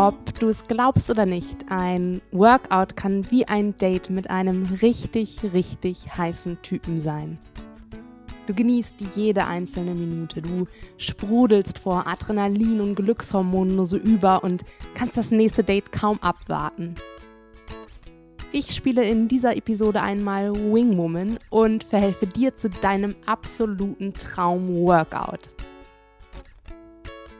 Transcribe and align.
Ob 0.00 0.38
du 0.38 0.46
es 0.46 0.64
glaubst 0.68 1.10
oder 1.10 1.26
nicht, 1.26 1.64
ein 1.70 2.20
Workout 2.30 2.94
kann 2.94 3.28
wie 3.32 3.46
ein 3.46 3.76
Date 3.78 4.10
mit 4.10 4.30
einem 4.30 4.62
richtig, 4.80 5.40
richtig 5.52 6.16
heißen 6.16 6.62
Typen 6.62 7.00
sein. 7.00 7.36
Du 8.46 8.54
genießt 8.54 8.94
jede 9.16 9.46
einzelne 9.46 9.96
Minute, 9.96 10.40
du 10.40 10.68
sprudelst 10.98 11.80
vor 11.80 12.06
Adrenalin 12.06 12.80
und 12.80 12.94
Glückshormonen 12.94 13.74
nur 13.74 13.86
so 13.86 13.96
über 13.96 14.44
und 14.44 14.64
kannst 14.94 15.16
das 15.16 15.32
nächste 15.32 15.64
Date 15.64 15.90
kaum 15.90 16.22
abwarten. 16.22 16.94
Ich 18.52 18.76
spiele 18.76 19.02
in 19.02 19.26
dieser 19.26 19.56
Episode 19.56 20.00
einmal 20.00 20.54
Wingwoman 20.54 21.40
und 21.50 21.82
verhelfe 21.82 22.28
dir 22.28 22.54
zu 22.54 22.70
deinem 22.70 23.16
absoluten 23.26 24.12
Traum-Workout. 24.12 25.50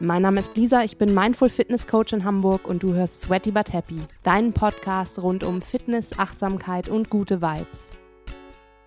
Mein 0.01 0.23
Name 0.23 0.39
ist 0.39 0.57
Lisa, 0.57 0.85
ich 0.85 0.97
bin 0.97 1.13
Mindful 1.13 1.49
Fitness 1.49 1.89
Coach 1.89 2.13
in 2.13 2.25
Hamburg 2.25 2.69
und 2.69 2.85
du 2.85 2.95
hörst 2.95 3.23
Sweaty 3.23 3.51
But 3.51 3.73
Happy, 3.73 4.01
deinen 4.23 4.53
Podcast 4.53 5.21
rund 5.21 5.43
um 5.43 5.61
Fitness, 5.61 6.17
Achtsamkeit 6.17 6.89
und 6.89 7.11
gute 7.11 7.43
Vibes. 7.43 7.91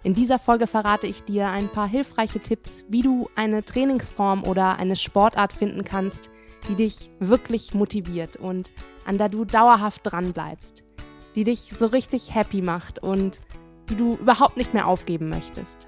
In 0.04 0.14
dieser 0.14 0.40
Folge 0.40 0.68
verrate 0.68 1.08
ich 1.08 1.26
dir 1.26 1.50
ein 1.50 1.68
paar 1.68 1.90
hilfreiche 1.90 2.40
Tipps, 2.40 2.86
wie 2.88 3.02
du 3.02 3.30
eine 3.36 3.66
Trainingsform 3.66 4.46
oder 4.46 4.80
eine 4.80 4.96
Sportart 4.96 5.52
finden 5.52 5.84
kannst, 5.84 6.30
die 6.70 6.76
dich 6.76 7.12
wirklich 7.20 7.74
motiviert 7.74 8.38
und 8.38 8.72
an 9.06 9.18
der 9.18 9.28
du 9.28 9.44
dauerhaft 9.44 10.04
dran 10.06 10.32
bleibst, 10.32 10.82
die 11.36 11.44
dich 11.44 11.74
so 11.74 11.88
richtig 11.88 12.34
happy 12.34 12.62
macht 12.62 13.00
und 13.04 13.42
die 13.90 13.96
du 13.96 14.16
überhaupt 14.16 14.56
nicht 14.56 14.74
mehr 14.74 14.88
aufgeben 14.88 15.28
möchtest. 15.28 15.88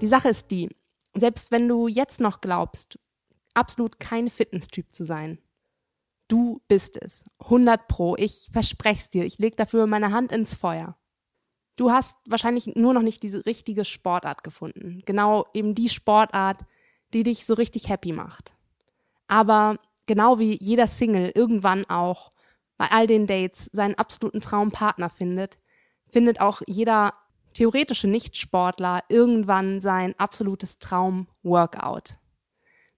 Die 0.00 0.06
Sache 0.06 0.28
ist 0.28 0.50
die, 0.50 0.68
selbst 1.14 1.50
wenn 1.50 1.68
du 1.68 1.88
jetzt 1.88 2.20
noch 2.20 2.40
glaubst, 2.40 2.98
absolut 3.54 3.98
kein 3.98 4.30
Fitnesstyp 4.30 4.86
zu 4.94 5.04
sein, 5.04 5.38
du 6.28 6.62
bist 6.68 6.96
es. 7.00 7.24
100 7.40 7.88
Pro. 7.88 8.16
Ich 8.16 8.48
verspreche 8.52 9.00
es 9.00 9.10
dir. 9.10 9.24
Ich 9.24 9.38
lege 9.38 9.56
dafür 9.56 9.86
meine 9.86 10.12
Hand 10.12 10.32
ins 10.32 10.54
Feuer. 10.54 10.96
Du 11.76 11.90
hast 11.90 12.16
wahrscheinlich 12.26 12.66
nur 12.66 12.94
noch 12.94 13.02
nicht 13.02 13.22
diese 13.22 13.46
richtige 13.46 13.84
Sportart 13.84 14.44
gefunden. 14.44 15.02
Genau 15.06 15.46
eben 15.54 15.74
die 15.74 15.88
Sportart, 15.88 16.64
die 17.12 17.22
dich 17.22 17.46
so 17.46 17.54
richtig 17.54 17.88
happy 17.88 18.12
macht. 18.12 18.54
Aber 19.28 19.78
genau 20.06 20.38
wie 20.38 20.58
jeder 20.60 20.86
Single 20.86 21.32
irgendwann 21.34 21.84
auch 21.86 22.30
bei 22.76 22.90
all 22.90 23.06
den 23.06 23.26
Dates 23.26 23.70
seinen 23.72 23.94
absoluten 23.96 24.40
Traumpartner 24.40 25.10
findet, 25.10 25.58
findet 26.08 26.40
auch 26.40 26.62
jeder 26.66 27.14
theoretische 27.54 28.08
Nichtsportler 28.08 29.02
irgendwann 29.08 29.80
sein 29.80 30.14
absolutes 30.18 30.78
Traum-Workout. 30.78 32.16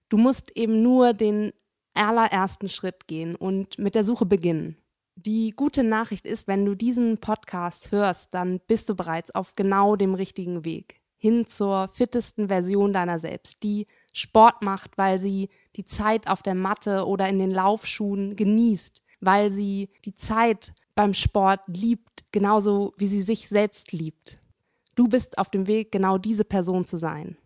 Du 0.09 0.17
musst 0.17 0.55
eben 0.55 0.81
nur 0.81 1.13
den 1.13 1.53
allerersten 1.93 2.69
Schritt 2.69 3.07
gehen 3.07 3.35
und 3.35 3.77
mit 3.77 3.95
der 3.95 4.03
Suche 4.03 4.25
beginnen. 4.25 4.77
Die 5.15 5.51
gute 5.51 5.83
Nachricht 5.83 6.25
ist, 6.25 6.47
wenn 6.47 6.65
du 6.65 6.75
diesen 6.75 7.19
Podcast 7.19 7.91
hörst, 7.91 8.33
dann 8.33 8.59
bist 8.67 8.89
du 8.89 8.95
bereits 8.95 9.31
auf 9.31 9.53
genau 9.55 9.95
dem 9.95 10.15
richtigen 10.15 10.65
Weg 10.65 11.03
hin 11.23 11.47
zur 11.47 11.89
fittesten 11.93 12.49
Version 12.49 12.91
deiner 12.91 13.17
selbst, 13.17 13.63
die 13.63 13.87
Sport 14.11 14.61
macht, 14.61 14.97
weil 14.97 15.21
sie 15.21 15.47
die 15.77 15.85
Zeit 15.85 16.27
auf 16.27 16.43
der 16.43 16.53
Matte 16.53 17.07
oder 17.07 17.29
in 17.29 17.39
den 17.39 17.49
Laufschuhen 17.49 18.35
genießt, 18.35 19.01
weil 19.21 19.49
sie 19.49 19.89
die 20.03 20.15
Zeit 20.15 20.73
beim 20.95 21.13
Sport 21.13 21.61
liebt, 21.67 22.25
genauso 22.33 22.93
wie 22.97 23.07
sie 23.07 23.21
sich 23.21 23.47
selbst 23.47 23.93
liebt. 23.93 24.37
Du 24.95 25.07
bist 25.07 25.37
auf 25.37 25.49
dem 25.49 25.67
Weg, 25.67 25.91
genau 25.91 26.17
diese 26.17 26.45
Person 26.45 26.85
zu 26.85 26.97
sein. 26.97 27.37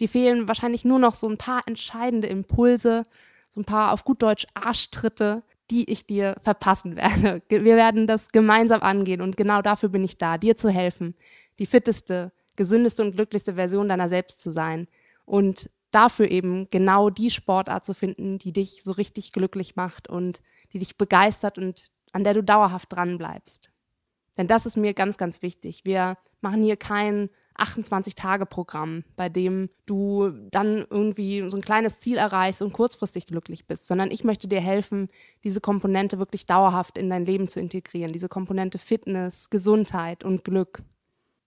Dir 0.00 0.08
fehlen 0.08 0.48
wahrscheinlich 0.48 0.84
nur 0.84 0.98
noch 0.98 1.14
so 1.14 1.28
ein 1.28 1.38
paar 1.38 1.62
entscheidende 1.66 2.28
Impulse, 2.28 3.02
so 3.48 3.60
ein 3.60 3.64
paar 3.64 3.92
auf 3.92 4.04
gut 4.04 4.22
Deutsch 4.22 4.46
Arschtritte, 4.54 5.42
die 5.70 5.90
ich 5.90 6.06
dir 6.06 6.36
verpassen 6.42 6.96
werde. 6.96 7.42
Wir 7.48 7.76
werden 7.76 8.06
das 8.06 8.28
gemeinsam 8.28 8.82
angehen 8.82 9.20
und 9.20 9.36
genau 9.36 9.62
dafür 9.62 9.88
bin 9.88 10.04
ich 10.04 10.18
da, 10.18 10.38
dir 10.38 10.56
zu 10.56 10.70
helfen, 10.70 11.14
die 11.58 11.66
fitteste, 11.66 12.32
gesündeste 12.56 13.02
und 13.02 13.12
glücklichste 13.12 13.54
Version 13.54 13.88
deiner 13.88 14.08
selbst 14.08 14.40
zu 14.40 14.50
sein 14.50 14.88
und 15.24 15.70
dafür 15.90 16.30
eben 16.30 16.68
genau 16.70 17.10
die 17.10 17.30
Sportart 17.30 17.84
zu 17.84 17.94
finden, 17.94 18.38
die 18.38 18.52
dich 18.52 18.82
so 18.82 18.92
richtig 18.92 19.32
glücklich 19.32 19.76
macht 19.76 20.08
und 20.08 20.42
die 20.72 20.78
dich 20.78 20.96
begeistert 20.98 21.58
und 21.58 21.90
an 22.12 22.24
der 22.24 22.34
du 22.34 22.42
dauerhaft 22.42 22.92
dran 22.92 23.18
bleibst. 23.18 23.70
Denn 24.38 24.46
das 24.46 24.64
ist 24.64 24.76
mir 24.76 24.94
ganz, 24.94 25.18
ganz 25.18 25.42
wichtig. 25.42 25.82
Wir 25.84 26.16
machen 26.40 26.62
hier 26.62 26.76
kein 26.76 27.28
28-Tage-Programm, 27.58 29.04
bei 29.16 29.28
dem 29.28 29.68
du 29.86 30.30
dann 30.50 30.86
irgendwie 30.88 31.50
so 31.50 31.56
ein 31.56 31.62
kleines 31.62 31.98
Ziel 31.98 32.16
erreichst 32.16 32.62
und 32.62 32.72
kurzfristig 32.72 33.26
glücklich 33.26 33.66
bist, 33.66 33.86
sondern 33.86 34.10
ich 34.10 34.24
möchte 34.24 34.48
dir 34.48 34.60
helfen, 34.60 35.08
diese 35.44 35.60
Komponente 35.60 36.18
wirklich 36.18 36.46
dauerhaft 36.46 36.96
in 36.96 37.10
dein 37.10 37.26
Leben 37.26 37.48
zu 37.48 37.60
integrieren, 37.60 38.12
diese 38.12 38.28
Komponente 38.28 38.78
Fitness, 38.78 39.50
Gesundheit 39.50 40.24
und 40.24 40.44
Glück. 40.44 40.82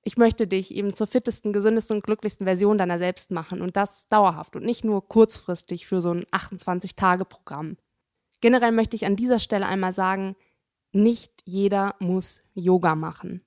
Ich 0.03 0.17
möchte 0.17 0.47
dich 0.47 0.75
eben 0.75 0.93
zur 0.93 1.07
fittesten, 1.07 1.53
gesündesten 1.53 1.97
und 1.97 2.03
glücklichsten 2.03 2.45
Version 2.45 2.77
deiner 2.77 2.97
selbst 2.97 3.31
machen 3.31 3.61
und 3.61 3.77
das 3.77 4.09
dauerhaft 4.09 4.55
und 4.55 4.65
nicht 4.65 4.83
nur 4.83 5.07
kurzfristig 5.07 5.85
für 5.85 6.01
so 6.01 6.11
ein 6.11 6.25
28-Tage-Programm. 6.25 7.77
Generell 8.41 8.71
möchte 8.71 8.95
ich 8.95 9.05
an 9.05 9.15
dieser 9.15 9.37
Stelle 9.37 9.67
einmal 9.67 9.93
sagen, 9.93 10.35
nicht 10.91 11.31
jeder 11.45 11.95
muss 11.99 12.43
Yoga 12.53 12.95
machen. 12.95 13.41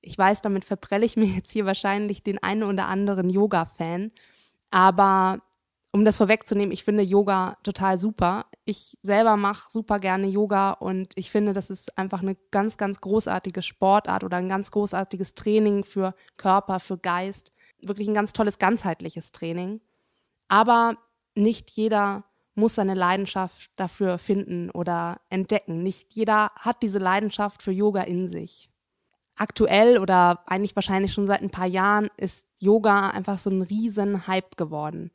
Ich 0.00 0.16
weiß, 0.16 0.42
damit 0.42 0.64
verprelle 0.64 1.06
ich 1.06 1.16
mir 1.16 1.26
jetzt 1.26 1.52
hier 1.52 1.66
wahrscheinlich 1.66 2.22
den 2.22 2.42
einen 2.42 2.62
oder 2.62 2.86
anderen 2.86 3.30
Yoga-Fan. 3.30 4.12
Aber 4.70 5.42
um 5.92 6.04
das 6.04 6.18
vorwegzunehmen, 6.18 6.72
ich 6.72 6.84
finde 6.84 7.02
Yoga 7.02 7.56
total 7.62 7.98
super. 7.98 8.46
Ich 8.64 8.98
selber 9.02 9.36
mache 9.36 9.70
super 9.70 9.98
gerne 9.98 10.26
Yoga 10.26 10.72
und 10.72 11.12
ich 11.16 11.30
finde, 11.30 11.54
das 11.54 11.70
ist 11.70 11.96
einfach 11.96 12.20
eine 12.20 12.36
ganz, 12.50 12.76
ganz 12.76 13.00
großartige 13.00 13.62
Sportart 13.62 14.22
oder 14.22 14.36
ein 14.36 14.48
ganz 14.48 14.70
großartiges 14.70 15.34
Training 15.34 15.84
für 15.84 16.14
Körper, 16.36 16.80
für 16.80 16.98
Geist. 16.98 17.52
Wirklich 17.80 18.08
ein 18.08 18.14
ganz 18.14 18.32
tolles 18.32 18.58
ganzheitliches 18.58 19.32
Training. 19.32 19.80
Aber 20.48 20.98
nicht 21.34 21.70
jeder 21.70 22.24
muss 22.58 22.74
seine 22.74 22.94
Leidenschaft 22.94 23.70
dafür 23.76 24.18
finden 24.18 24.70
oder 24.70 25.20
entdecken. 25.30 25.82
Nicht 25.82 26.12
jeder 26.14 26.50
hat 26.56 26.82
diese 26.82 26.98
Leidenschaft 26.98 27.62
für 27.62 27.70
Yoga 27.70 28.02
in 28.02 28.28
sich. 28.28 28.68
Aktuell 29.36 29.98
oder 29.98 30.42
eigentlich 30.46 30.74
wahrscheinlich 30.74 31.12
schon 31.12 31.28
seit 31.28 31.40
ein 31.40 31.50
paar 31.50 31.66
Jahren 31.66 32.10
ist 32.16 32.46
Yoga 32.58 33.10
einfach 33.10 33.38
so 33.38 33.50
ein 33.50 33.62
riesen 33.62 34.26
Hype 34.26 34.56
geworden. 34.56 35.12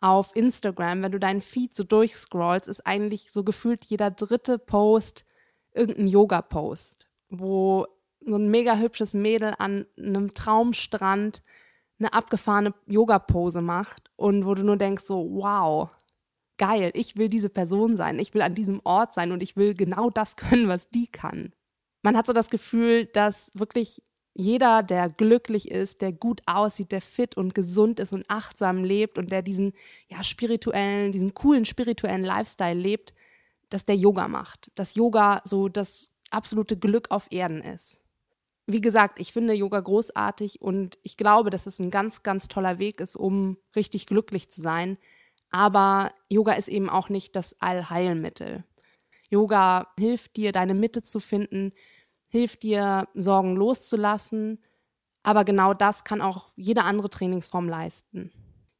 Auf 0.00 0.30
Instagram, 0.36 1.02
wenn 1.02 1.10
du 1.10 1.18
deinen 1.18 1.40
Feed 1.40 1.74
so 1.74 1.82
durchscrollst, 1.82 2.68
ist 2.68 2.86
eigentlich 2.86 3.32
so 3.32 3.42
gefühlt 3.42 3.84
jeder 3.84 4.12
dritte 4.12 4.58
Post 4.58 5.24
irgendein 5.74 6.06
Yoga-Post, 6.06 7.08
wo 7.28 7.86
so 8.20 8.36
ein 8.36 8.48
mega 8.48 8.76
hübsches 8.76 9.14
Mädel 9.14 9.54
an 9.58 9.86
einem 9.98 10.34
Traumstrand 10.34 11.42
eine 11.98 12.12
abgefahrene 12.12 12.74
Yoga-Pose 12.86 13.60
macht 13.60 14.10
und 14.14 14.46
wo 14.46 14.54
du 14.54 14.62
nur 14.62 14.76
denkst 14.76 15.04
so, 15.04 15.28
wow, 15.32 15.90
geil, 16.58 16.90
ich 16.94 17.16
will 17.16 17.28
diese 17.28 17.48
Person 17.50 17.96
sein, 17.96 18.18
ich 18.18 18.34
will 18.34 18.42
an 18.42 18.54
diesem 18.54 18.80
Ort 18.84 19.14
sein 19.14 19.32
und 19.32 19.42
ich 19.42 19.56
will 19.56 19.74
genau 19.74 20.10
das 20.10 20.36
können, 20.36 20.68
was 20.68 20.90
die 20.90 21.06
kann. 21.06 21.52
Man 22.02 22.16
hat 22.16 22.26
so 22.26 22.32
das 22.32 22.50
Gefühl, 22.50 23.06
dass 23.06 23.50
wirklich 23.54 24.02
jeder, 24.38 24.82
der 24.82 25.08
glücklich 25.08 25.70
ist, 25.70 26.02
der 26.02 26.12
gut 26.12 26.42
aussieht, 26.46 26.92
der 26.92 27.00
fit 27.00 27.36
und 27.36 27.54
gesund 27.54 27.98
ist 27.98 28.12
und 28.12 28.28
achtsam 28.28 28.84
lebt 28.84 29.16
und 29.16 29.32
der 29.32 29.40
diesen 29.40 29.72
ja 30.08 30.22
spirituellen, 30.22 31.10
diesen 31.10 31.32
coolen 31.32 31.64
spirituellen 31.64 32.22
Lifestyle 32.22 32.78
lebt, 32.78 33.14
dass 33.70 33.86
der 33.86 33.96
Yoga 33.96 34.28
macht, 34.28 34.70
dass 34.74 34.94
Yoga 34.94 35.40
so 35.44 35.68
das 35.68 36.12
absolute 36.30 36.76
Glück 36.76 37.10
auf 37.10 37.28
Erden 37.32 37.62
ist. 37.62 38.02
Wie 38.66 38.80
gesagt, 38.80 39.20
ich 39.20 39.32
finde 39.32 39.54
Yoga 39.54 39.80
großartig 39.80 40.60
und 40.60 40.98
ich 41.02 41.16
glaube, 41.16 41.50
dass 41.50 41.66
es 41.66 41.78
ein 41.78 41.90
ganz, 41.90 42.22
ganz 42.22 42.48
toller 42.48 42.78
Weg 42.78 43.00
ist, 43.00 43.16
um 43.16 43.56
richtig 43.74 44.06
glücklich 44.06 44.50
zu 44.50 44.60
sein. 44.60 44.98
Aber 45.50 46.12
Yoga 46.28 46.54
ist 46.54 46.68
eben 46.68 46.88
auch 46.88 47.08
nicht 47.08 47.36
das 47.36 47.60
Allheilmittel. 47.60 48.64
Yoga 49.30 49.88
hilft 49.98 50.36
dir, 50.36 50.52
deine 50.52 50.74
Mitte 50.74 51.02
zu 51.02 51.20
finden, 51.20 51.72
hilft 52.28 52.62
dir, 52.62 53.08
Sorgen 53.14 53.56
loszulassen. 53.56 54.58
Aber 55.22 55.44
genau 55.44 55.74
das 55.74 56.04
kann 56.04 56.20
auch 56.20 56.52
jede 56.56 56.84
andere 56.84 57.10
Trainingsform 57.10 57.68
leisten. 57.68 58.30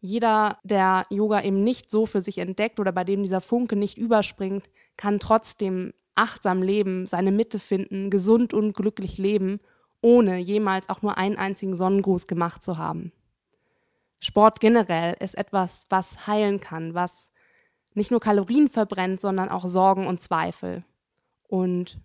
Jeder, 0.00 0.58
der 0.62 1.06
Yoga 1.10 1.42
eben 1.42 1.64
nicht 1.64 1.90
so 1.90 2.06
für 2.06 2.20
sich 2.20 2.38
entdeckt 2.38 2.78
oder 2.78 2.92
bei 2.92 3.02
dem 3.02 3.22
dieser 3.22 3.40
Funke 3.40 3.74
nicht 3.74 3.98
überspringt, 3.98 4.64
kann 4.96 5.18
trotzdem 5.18 5.92
achtsam 6.14 6.62
leben, 6.62 7.06
seine 7.06 7.32
Mitte 7.32 7.58
finden, 7.58 8.10
gesund 8.10 8.54
und 8.54 8.74
glücklich 8.74 9.18
leben, 9.18 9.60
ohne 10.00 10.38
jemals 10.38 10.88
auch 10.88 11.02
nur 11.02 11.18
einen 11.18 11.36
einzigen 11.36 11.74
Sonnengruß 11.74 12.26
gemacht 12.26 12.62
zu 12.62 12.78
haben. 12.78 13.12
Sport 14.20 14.60
generell 14.60 15.16
ist 15.20 15.36
etwas, 15.36 15.86
was 15.90 16.26
heilen 16.26 16.60
kann, 16.60 16.94
was 16.94 17.32
nicht 17.94 18.10
nur 18.10 18.20
Kalorien 18.20 18.68
verbrennt, 18.68 19.20
sondern 19.20 19.48
auch 19.48 19.66
Sorgen 19.66 20.06
und 20.06 20.20
Zweifel. 20.20 20.84
Und 21.48 21.98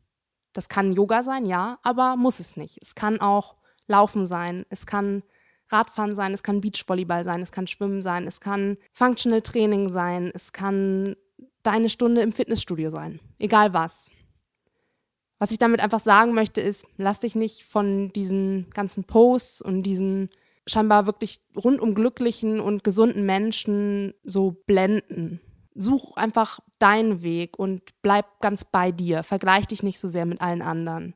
das 0.54 0.70
kann 0.70 0.94
Yoga 0.94 1.24
sein, 1.24 1.46
ja, 1.46 1.80
aber 1.84 2.16
muss 2.16 2.40
es 2.40 2.58
nicht. 2.58 2.78
Es 2.82 2.96
kann 2.96 3.20
auch 3.22 3.56
Laufen 3.88 4.28
sein, 4.28 4.66
es 4.70 4.86
kann 4.86 5.24
Radfahren 5.70 6.16
sein, 6.16 6.34
es 6.34 6.44
kann 6.44 6.62
Beachvolleyball 6.62 7.24
sein, 7.24 7.42
es 7.42 7.52
kann 7.52 7.68
Schwimmen 7.68 8.02
sein, 8.02 8.28
es 8.28 8.40
kann 8.40 8.78
Functional 8.92 9.42
Training 9.42 9.92
sein, 9.92 10.32
es 10.34 10.52
kann 10.52 11.16
deine 11.64 11.90
Stunde 11.90 12.22
im 12.22 12.32
Fitnessstudio 12.32 12.90
sein. 12.90 13.20
Egal 13.40 13.74
was. 13.74 14.10
Was 15.40 15.52
ich 15.52 15.58
damit 15.58 15.80
einfach 15.80 16.00
sagen 16.00 16.34
möchte, 16.34 16.62
ist, 16.62 16.86
lass 16.98 17.22
dich 17.22 17.36
nicht 17.36 17.64
von 17.64 18.14
diesen 18.14 18.70
ganzen 18.72 19.04
Posts 19.04 19.62
und 19.62 19.84
diesen 19.84 20.30
scheinbar 20.68 21.06
wirklich 21.06 21.42
rundum 21.56 21.96
glücklichen 21.96 22.60
und 22.60 22.84
gesunden 22.84 23.26
Menschen 23.26 24.14
so 24.24 24.52
blenden. 24.66 25.42
Such 25.74 26.16
einfach 26.18 26.60
deinen 26.80 27.22
Weg 27.24 27.58
und 27.58 27.82
bleib 28.02 28.42
ganz 28.42 28.66
bei 28.66 28.92
dir. 28.92 29.24
Vergleich 29.24 29.68
dich 29.68 29.84
nicht 29.84 30.00
so 30.00 30.08
sehr 30.08 30.26
mit 30.26 30.42
allen 30.42 30.62
anderen. 30.62 31.16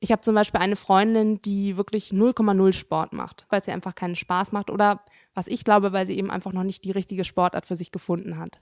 Ich 0.00 0.12
habe 0.12 0.22
zum 0.22 0.34
Beispiel 0.34 0.60
eine 0.60 0.76
Freundin, 0.76 1.42
die 1.42 1.76
wirklich 1.76 2.10
0,0 2.10 2.72
Sport 2.72 3.12
macht, 3.12 3.46
weil 3.50 3.62
sie 3.62 3.72
einfach 3.72 3.94
keinen 3.94 4.14
Spaß 4.14 4.52
macht 4.52 4.70
oder 4.70 5.00
was 5.34 5.48
ich 5.48 5.64
glaube, 5.64 5.92
weil 5.92 6.06
sie 6.06 6.16
eben 6.16 6.30
einfach 6.30 6.52
noch 6.52 6.62
nicht 6.62 6.84
die 6.84 6.92
richtige 6.92 7.24
Sportart 7.24 7.66
für 7.66 7.76
sich 7.76 7.90
gefunden 7.90 8.38
hat. 8.38 8.60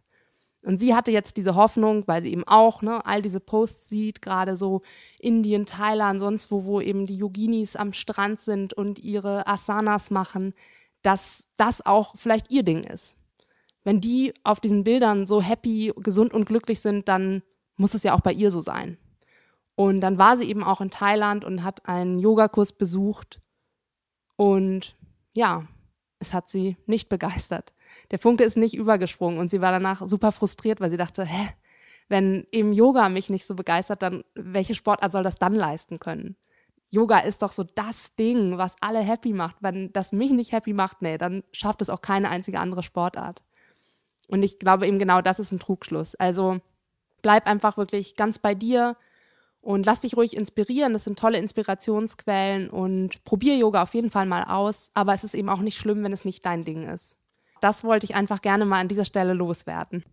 Und 0.66 0.78
sie 0.78 0.96
hatte 0.96 1.12
jetzt 1.12 1.36
diese 1.36 1.54
Hoffnung, 1.54 2.02
weil 2.08 2.22
sie 2.22 2.32
eben 2.32 2.42
auch 2.42 2.82
ne, 2.82 3.06
all 3.06 3.22
diese 3.22 3.38
Posts 3.38 3.88
sieht, 3.88 4.20
gerade 4.20 4.56
so 4.56 4.82
Indien, 5.20 5.64
Thailand, 5.64 6.18
sonst 6.18 6.50
wo, 6.50 6.64
wo 6.64 6.80
eben 6.80 7.06
die 7.06 7.16
Yoginis 7.16 7.76
am 7.76 7.92
Strand 7.92 8.40
sind 8.40 8.74
und 8.74 8.98
ihre 8.98 9.46
Asanas 9.46 10.10
machen, 10.10 10.54
dass 11.02 11.48
das 11.56 11.86
auch 11.86 12.16
vielleicht 12.16 12.50
ihr 12.50 12.64
Ding 12.64 12.82
ist. 12.82 13.16
Wenn 13.84 14.00
die 14.00 14.34
auf 14.42 14.58
diesen 14.58 14.82
Bildern 14.82 15.28
so 15.28 15.40
happy, 15.40 15.92
gesund 15.98 16.34
und 16.34 16.46
glücklich 16.46 16.80
sind, 16.80 17.06
dann 17.06 17.44
muss 17.76 17.94
es 17.94 18.02
ja 18.02 18.12
auch 18.12 18.20
bei 18.20 18.32
ihr 18.32 18.50
so 18.50 18.60
sein. 18.60 18.98
Und 19.76 20.00
dann 20.00 20.18
war 20.18 20.36
sie 20.36 20.48
eben 20.48 20.64
auch 20.64 20.80
in 20.80 20.90
Thailand 20.90 21.44
und 21.44 21.62
hat 21.62 21.86
einen 21.88 22.18
Yogakurs 22.18 22.72
besucht. 22.72 23.38
Und 24.34 24.96
ja, 25.32 25.68
es 26.26 26.34
hat 26.34 26.48
sie 26.48 26.76
nicht 26.86 27.08
begeistert. 27.08 27.72
Der 28.10 28.18
Funke 28.18 28.44
ist 28.44 28.56
nicht 28.56 28.74
übergesprungen 28.74 29.38
und 29.38 29.50
sie 29.50 29.60
war 29.60 29.72
danach 29.72 30.06
super 30.06 30.32
frustriert, 30.32 30.80
weil 30.80 30.90
sie 30.90 30.96
dachte, 30.96 31.24
hä, 31.24 31.48
wenn 32.08 32.46
eben 32.52 32.72
Yoga 32.72 33.08
mich 33.08 33.30
nicht 33.30 33.46
so 33.46 33.54
begeistert, 33.54 34.02
dann 34.02 34.24
welche 34.34 34.74
Sportart 34.74 35.12
soll 35.12 35.22
das 35.22 35.36
dann 35.36 35.54
leisten 35.54 35.98
können? 35.98 36.36
Yoga 36.88 37.18
ist 37.18 37.42
doch 37.42 37.52
so 37.52 37.64
das 37.64 38.14
Ding, 38.14 38.58
was 38.58 38.76
alle 38.80 39.00
happy 39.00 39.32
macht. 39.32 39.56
Wenn 39.60 39.92
das 39.92 40.12
mich 40.12 40.30
nicht 40.30 40.52
happy 40.52 40.72
macht, 40.72 41.02
nee, 41.02 41.18
dann 41.18 41.42
schafft 41.52 41.82
es 41.82 41.90
auch 41.90 42.00
keine 42.00 42.30
einzige 42.30 42.60
andere 42.60 42.82
Sportart. 42.82 43.42
Und 44.28 44.42
ich 44.42 44.58
glaube 44.58 44.86
eben 44.86 44.98
genau 44.98 45.20
das 45.20 45.38
ist 45.38 45.52
ein 45.52 45.58
Trugschluss. 45.58 46.14
Also 46.14 46.60
bleib 47.22 47.46
einfach 47.46 47.76
wirklich 47.76 48.14
ganz 48.14 48.38
bei 48.38 48.54
dir, 48.54 48.96
und 49.66 49.84
lass 49.84 50.02
dich 50.02 50.16
ruhig 50.16 50.36
inspirieren. 50.36 50.92
Das 50.92 51.02
sind 51.02 51.18
tolle 51.18 51.38
Inspirationsquellen 51.38 52.70
und 52.70 53.24
probier 53.24 53.56
Yoga 53.56 53.82
auf 53.82 53.94
jeden 53.94 54.10
Fall 54.10 54.24
mal 54.24 54.44
aus. 54.44 54.92
Aber 54.94 55.12
es 55.12 55.24
ist 55.24 55.34
eben 55.34 55.48
auch 55.48 55.58
nicht 55.58 55.76
schlimm, 55.76 56.04
wenn 56.04 56.12
es 56.12 56.24
nicht 56.24 56.46
dein 56.46 56.64
Ding 56.64 56.84
ist. 56.84 57.18
Das 57.60 57.82
wollte 57.82 58.04
ich 58.04 58.14
einfach 58.14 58.42
gerne 58.42 58.64
mal 58.64 58.78
an 58.78 58.86
dieser 58.86 59.04
Stelle 59.04 59.32
loswerden. 59.32 60.04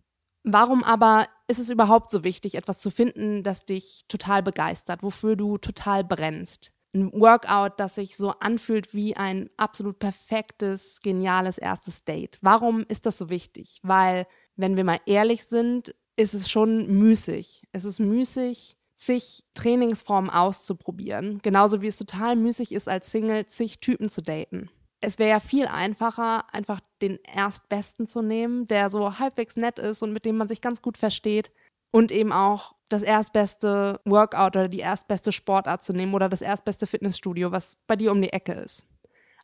Warum 0.42 0.82
aber 0.82 1.28
ist 1.46 1.60
es 1.60 1.70
überhaupt 1.70 2.10
so 2.10 2.24
wichtig, 2.24 2.56
etwas 2.56 2.80
zu 2.80 2.90
finden, 2.90 3.44
das 3.44 3.64
dich 3.64 4.04
total 4.08 4.42
begeistert, 4.42 5.04
wofür 5.04 5.36
du 5.36 5.56
total 5.56 6.02
brennst? 6.02 6.72
Ein 6.92 7.12
Workout, 7.12 7.78
das 7.78 7.94
sich 7.94 8.16
so 8.16 8.30
anfühlt 8.30 8.92
wie 8.92 9.16
ein 9.16 9.50
absolut 9.56 10.00
perfektes, 10.00 11.00
geniales 11.00 11.58
erstes 11.58 12.04
Date. 12.04 12.38
Warum 12.40 12.84
ist 12.88 13.06
das 13.06 13.18
so 13.18 13.30
wichtig? 13.30 13.78
Weil, 13.84 14.26
wenn 14.56 14.76
wir 14.76 14.82
mal 14.82 15.00
ehrlich 15.06 15.44
sind, 15.44 15.94
ist 16.16 16.34
es 16.34 16.50
schon 16.50 16.88
müßig. 16.88 17.62
Es 17.72 17.84
ist 17.84 18.00
müßig, 18.00 18.76
zig 18.94 19.44
Trainingsformen 19.54 20.30
auszuprobieren. 20.30 21.40
Genauso 21.42 21.82
wie 21.82 21.86
es 21.86 21.96
total 21.96 22.36
müßig 22.36 22.72
ist, 22.72 22.88
als 22.88 23.10
Single 23.10 23.46
zig 23.46 23.80
Typen 23.80 24.08
zu 24.08 24.22
daten. 24.22 24.70
Es 25.00 25.18
wäre 25.18 25.30
ja 25.30 25.40
viel 25.40 25.66
einfacher, 25.66 26.52
einfach 26.54 26.80
den 27.02 27.18
Erstbesten 27.24 28.06
zu 28.06 28.22
nehmen, 28.22 28.66
der 28.68 28.88
so 28.88 29.18
halbwegs 29.18 29.56
nett 29.56 29.78
ist 29.78 30.02
und 30.02 30.12
mit 30.12 30.24
dem 30.24 30.36
man 30.36 30.48
sich 30.48 30.60
ganz 30.60 30.80
gut 30.80 30.96
versteht. 30.96 31.52
Und 31.90 32.10
eben 32.10 32.32
auch 32.32 32.74
das 32.88 33.02
erstbeste 33.02 34.00
Workout 34.04 34.56
oder 34.56 34.68
die 34.68 34.80
erstbeste 34.80 35.30
Sportart 35.30 35.84
zu 35.84 35.92
nehmen 35.92 36.14
oder 36.14 36.28
das 36.28 36.42
erstbeste 36.42 36.86
Fitnessstudio, 36.86 37.52
was 37.52 37.76
bei 37.86 37.96
dir 37.96 38.12
um 38.12 38.22
die 38.22 38.32
Ecke 38.32 38.52
ist. 38.52 38.86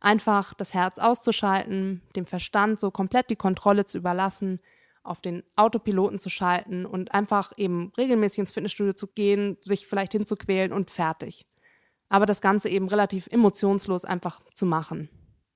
Einfach 0.00 0.55
das 0.55 0.73
Herz 0.73 0.99
auszuschalten, 0.99 2.02
dem 2.17 2.25
Verstand 2.25 2.81
so 2.81 2.91
komplett 2.91 3.29
die 3.29 3.37
Kontrolle 3.37 3.85
zu 3.85 3.99
überlassen, 3.99 4.61
auf 5.02 5.20
den 5.20 5.43
Autopiloten 5.56 6.19
zu 6.19 6.29
schalten 6.29 6.87
und 6.87 7.12
einfach 7.12 7.52
eben 7.56 7.93
regelmäßig 7.97 8.41
ins 8.41 8.52
Fitnessstudio 8.52 8.93
zu 8.93 9.06
gehen, 9.06 9.56
sich 9.62 9.87
vielleicht 9.87 10.12
hinzuquälen 10.12 10.73
und 10.73 10.91
fertig. 10.91 11.47
Aber 12.08 12.26
das 12.26 12.41
Ganze 12.41 12.69
eben 12.69 12.88
relativ 12.88 13.29
emotionslos 13.29 14.05
einfach 14.05 14.41
zu 14.52 14.67
machen. 14.67 15.08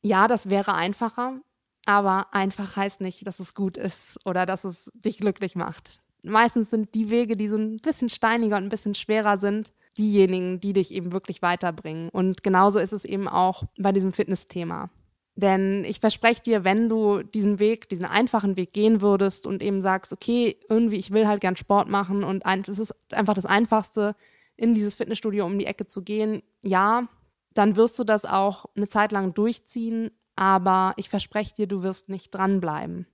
Ja, 0.02 0.28
das 0.28 0.50
wäre 0.50 0.74
einfacher, 0.74 1.40
aber 1.86 2.32
einfach 2.32 2.76
heißt 2.76 3.00
nicht, 3.00 3.26
dass 3.26 3.40
es 3.40 3.54
gut 3.54 3.76
ist 3.76 4.18
oder 4.24 4.46
dass 4.46 4.64
es 4.64 4.90
dich 4.94 5.18
glücklich 5.18 5.56
macht. 5.56 6.00
Meistens 6.22 6.70
sind 6.70 6.94
die 6.94 7.10
Wege, 7.10 7.36
die 7.36 7.48
so 7.48 7.56
ein 7.56 7.78
bisschen 7.78 8.08
steiniger 8.08 8.56
und 8.56 8.64
ein 8.64 8.70
bisschen 8.70 8.94
schwerer 8.94 9.36
sind, 9.36 9.72
diejenigen, 9.98 10.60
die 10.60 10.72
dich 10.72 10.92
eben 10.92 11.12
wirklich 11.12 11.42
weiterbringen. 11.42 12.08
Und 12.08 12.42
genauso 12.42 12.78
ist 12.78 12.92
es 12.92 13.04
eben 13.04 13.28
auch 13.28 13.64
bei 13.78 13.92
diesem 13.92 14.12
Fitnessthema. 14.12 14.90
Denn 15.36 15.84
ich 15.84 15.98
verspreche 15.98 16.42
dir, 16.42 16.64
wenn 16.64 16.88
du 16.88 17.22
diesen 17.22 17.58
Weg, 17.58 17.88
diesen 17.88 18.04
einfachen 18.04 18.56
Weg 18.56 18.72
gehen 18.72 19.00
würdest 19.00 19.46
und 19.46 19.62
eben 19.62 19.82
sagst, 19.82 20.12
okay, 20.12 20.56
irgendwie, 20.68 20.96
ich 20.96 21.10
will 21.10 21.26
halt 21.26 21.40
gern 21.40 21.56
Sport 21.56 21.88
machen 21.88 22.22
und 22.22 22.44
es 22.68 22.78
ist 22.78 22.94
einfach 23.12 23.34
das 23.34 23.46
Einfachste, 23.46 24.14
in 24.56 24.74
dieses 24.74 24.94
Fitnessstudio 24.94 25.44
um 25.44 25.58
die 25.58 25.66
Ecke 25.66 25.86
zu 25.86 26.02
gehen, 26.02 26.42
ja, 26.62 27.08
dann 27.52 27.76
wirst 27.76 27.98
du 27.98 28.04
das 28.04 28.24
auch 28.24 28.66
eine 28.76 28.88
Zeit 28.88 29.10
lang 29.10 29.34
durchziehen, 29.34 30.10
aber 30.36 30.94
ich 30.96 31.08
verspreche 31.08 31.54
dir, 31.54 31.66
du 31.66 31.82
wirst 31.82 32.08
nicht 32.08 32.32
dranbleiben. 32.34 33.06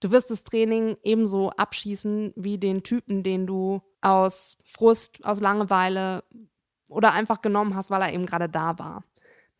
Du 0.00 0.10
wirst 0.10 0.30
das 0.30 0.42
Training 0.42 0.96
ebenso 1.02 1.50
abschießen 1.50 2.32
wie 2.34 2.58
den 2.58 2.82
Typen, 2.82 3.22
den 3.22 3.46
du 3.46 3.82
aus 4.00 4.58
Frust, 4.64 5.24
aus 5.24 5.40
Langeweile 5.40 6.24
oder 6.90 7.12
einfach 7.12 7.40
genommen 7.40 7.76
hast, 7.76 7.90
weil 7.90 8.02
er 8.02 8.12
eben 8.12 8.26
gerade 8.26 8.48
da 8.48 8.78
war. 8.78 9.04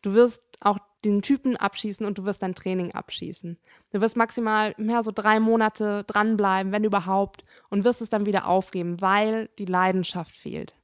Du 0.01 0.13
wirst 0.13 0.43
auch 0.59 0.79
den 1.05 1.21
Typen 1.21 1.57
abschießen 1.57 2.05
und 2.05 2.17
du 2.17 2.25
wirst 2.25 2.41
dein 2.41 2.55
Training 2.55 2.91
abschießen. 2.91 3.57
Du 3.91 4.01
wirst 4.01 4.15
maximal 4.15 4.73
mehr 4.77 5.03
so 5.03 5.11
drei 5.11 5.39
Monate 5.39 6.03
dranbleiben, 6.05 6.71
wenn 6.71 6.83
überhaupt, 6.83 7.43
und 7.69 7.83
wirst 7.83 8.01
es 8.01 8.09
dann 8.09 8.25
wieder 8.25 8.47
aufgeben, 8.47 9.01
weil 9.01 9.49
die 9.59 9.65
Leidenschaft 9.65 10.35
fehlt. 10.35 10.75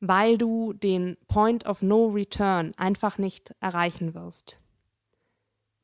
Weil 0.00 0.38
du 0.38 0.72
den 0.72 1.16
Point 1.26 1.66
of 1.66 1.82
No 1.82 2.06
Return 2.06 2.72
einfach 2.76 3.18
nicht 3.18 3.54
erreichen 3.60 4.14
wirst. 4.14 4.58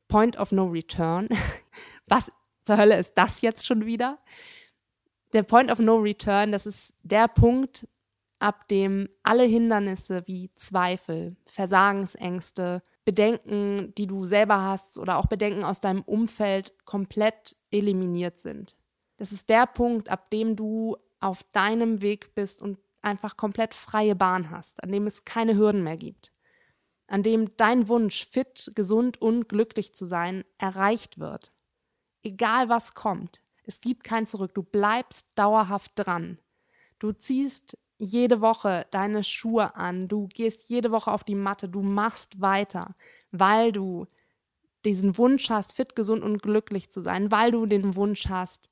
Point 0.07 0.37
of 0.37 0.51
No 0.51 0.65
Return. 0.65 1.29
Was 2.07 2.31
zur 2.63 2.77
Hölle 2.77 2.97
ist 2.97 3.13
das 3.15 3.41
jetzt 3.41 3.65
schon 3.65 3.85
wieder? 3.85 4.19
Der 5.33 5.43
Point 5.43 5.71
of 5.71 5.79
No 5.79 5.97
Return, 5.97 6.51
das 6.51 6.65
ist 6.65 6.93
der 7.03 7.27
Punkt, 7.27 7.87
ab 8.39 8.67
dem 8.67 9.09
alle 9.23 9.43
Hindernisse 9.43 10.23
wie 10.27 10.51
Zweifel, 10.55 11.35
Versagensängste, 11.45 12.83
Bedenken, 13.05 13.93
die 13.95 14.07
du 14.07 14.25
selber 14.25 14.61
hast 14.61 14.97
oder 14.97 15.17
auch 15.17 15.27
Bedenken 15.27 15.63
aus 15.63 15.79
deinem 15.79 16.01
Umfeld 16.01 16.73
komplett 16.85 17.55
eliminiert 17.71 18.39
sind. 18.39 18.75
Das 19.17 19.31
ist 19.31 19.49
der 19.49 19.67
Punkt, 19.67 20.09
ab 20.09 20.29
dem 20.31 20.55
du 20.55 20.97
auf 21.19 21.43
deinem 21.51 22.01
Weg 22.01 22.35
bist 22.35 22.61
und 22.61 22.79
einfach 23.01 23.37
komplett 23.37 23.73
freie 23.73 24.15
Bahn 24.15 24.49
hast, 24.49 24.83
an 24.83 24.91
dem 24.91 25.07
es 25.07 25.23
keine 25.23 25.55
Hürden 25.55 25.83
mehr 25.83 25.97
gibt, 25.97 26.33
an 27.07 27.23
dem 27.23 27.55
dein 27.55 27.87
Wunsch, 27.87 28.25
fit, 28.25 28.71
gesund 28.75 29.21
und 29.21 29.47
glücklich 29.47 29.93
zu 29.93 30.05
sein, 30.05 30.43
erreicht 30.57 31.19
wird. 31.19 31.53
Egal 32.23 32.69
was 32.69 32.95
kommt, 32.95 33.43
es 33.63 33.79
gibt 33.79 34.03
kein 34.03 34.27
Zurück, 34.27 34.53
du 34.55 34.63
bleibst 34.63 35.27
dauerhaft 35.35 35.91
dran. 35.95 36.39
Du 36.99 37.11
ziehst 37.11 37.77
jede 37.97 38.41
Woche 38.41 38.85
deine 38.91 39.23
Schuhe 39.23 39.75
an, 39.75 40.07
du 40.07 40.27
gehst 40.27 40.69
jede 40.69 40.91
Woche 40.91 41.11
auf 41.11 41.23
die 41.23 41.35
Matte, 41.35 41.69
du 41.69 41.81
machst 41.81 42.41
weiter, 42.41 42.95
weil 43.31 43.71
du 43.71 44.05
diesen 44.83 45.17
Wunsch 45.17 45.49
hast, 45.49 45.73
fit, 45.73 45.95
gesund 45.95 46.23
und 46.23 46.41
glücklich 46.41 46.89
zu 46.91 47.01
sein, 47.01 47.31
weil 47.31 47.51
du 47.51 47.65
den 47.65 47.95
Wunsch 47.95 48.27
hast, 48.29 48.69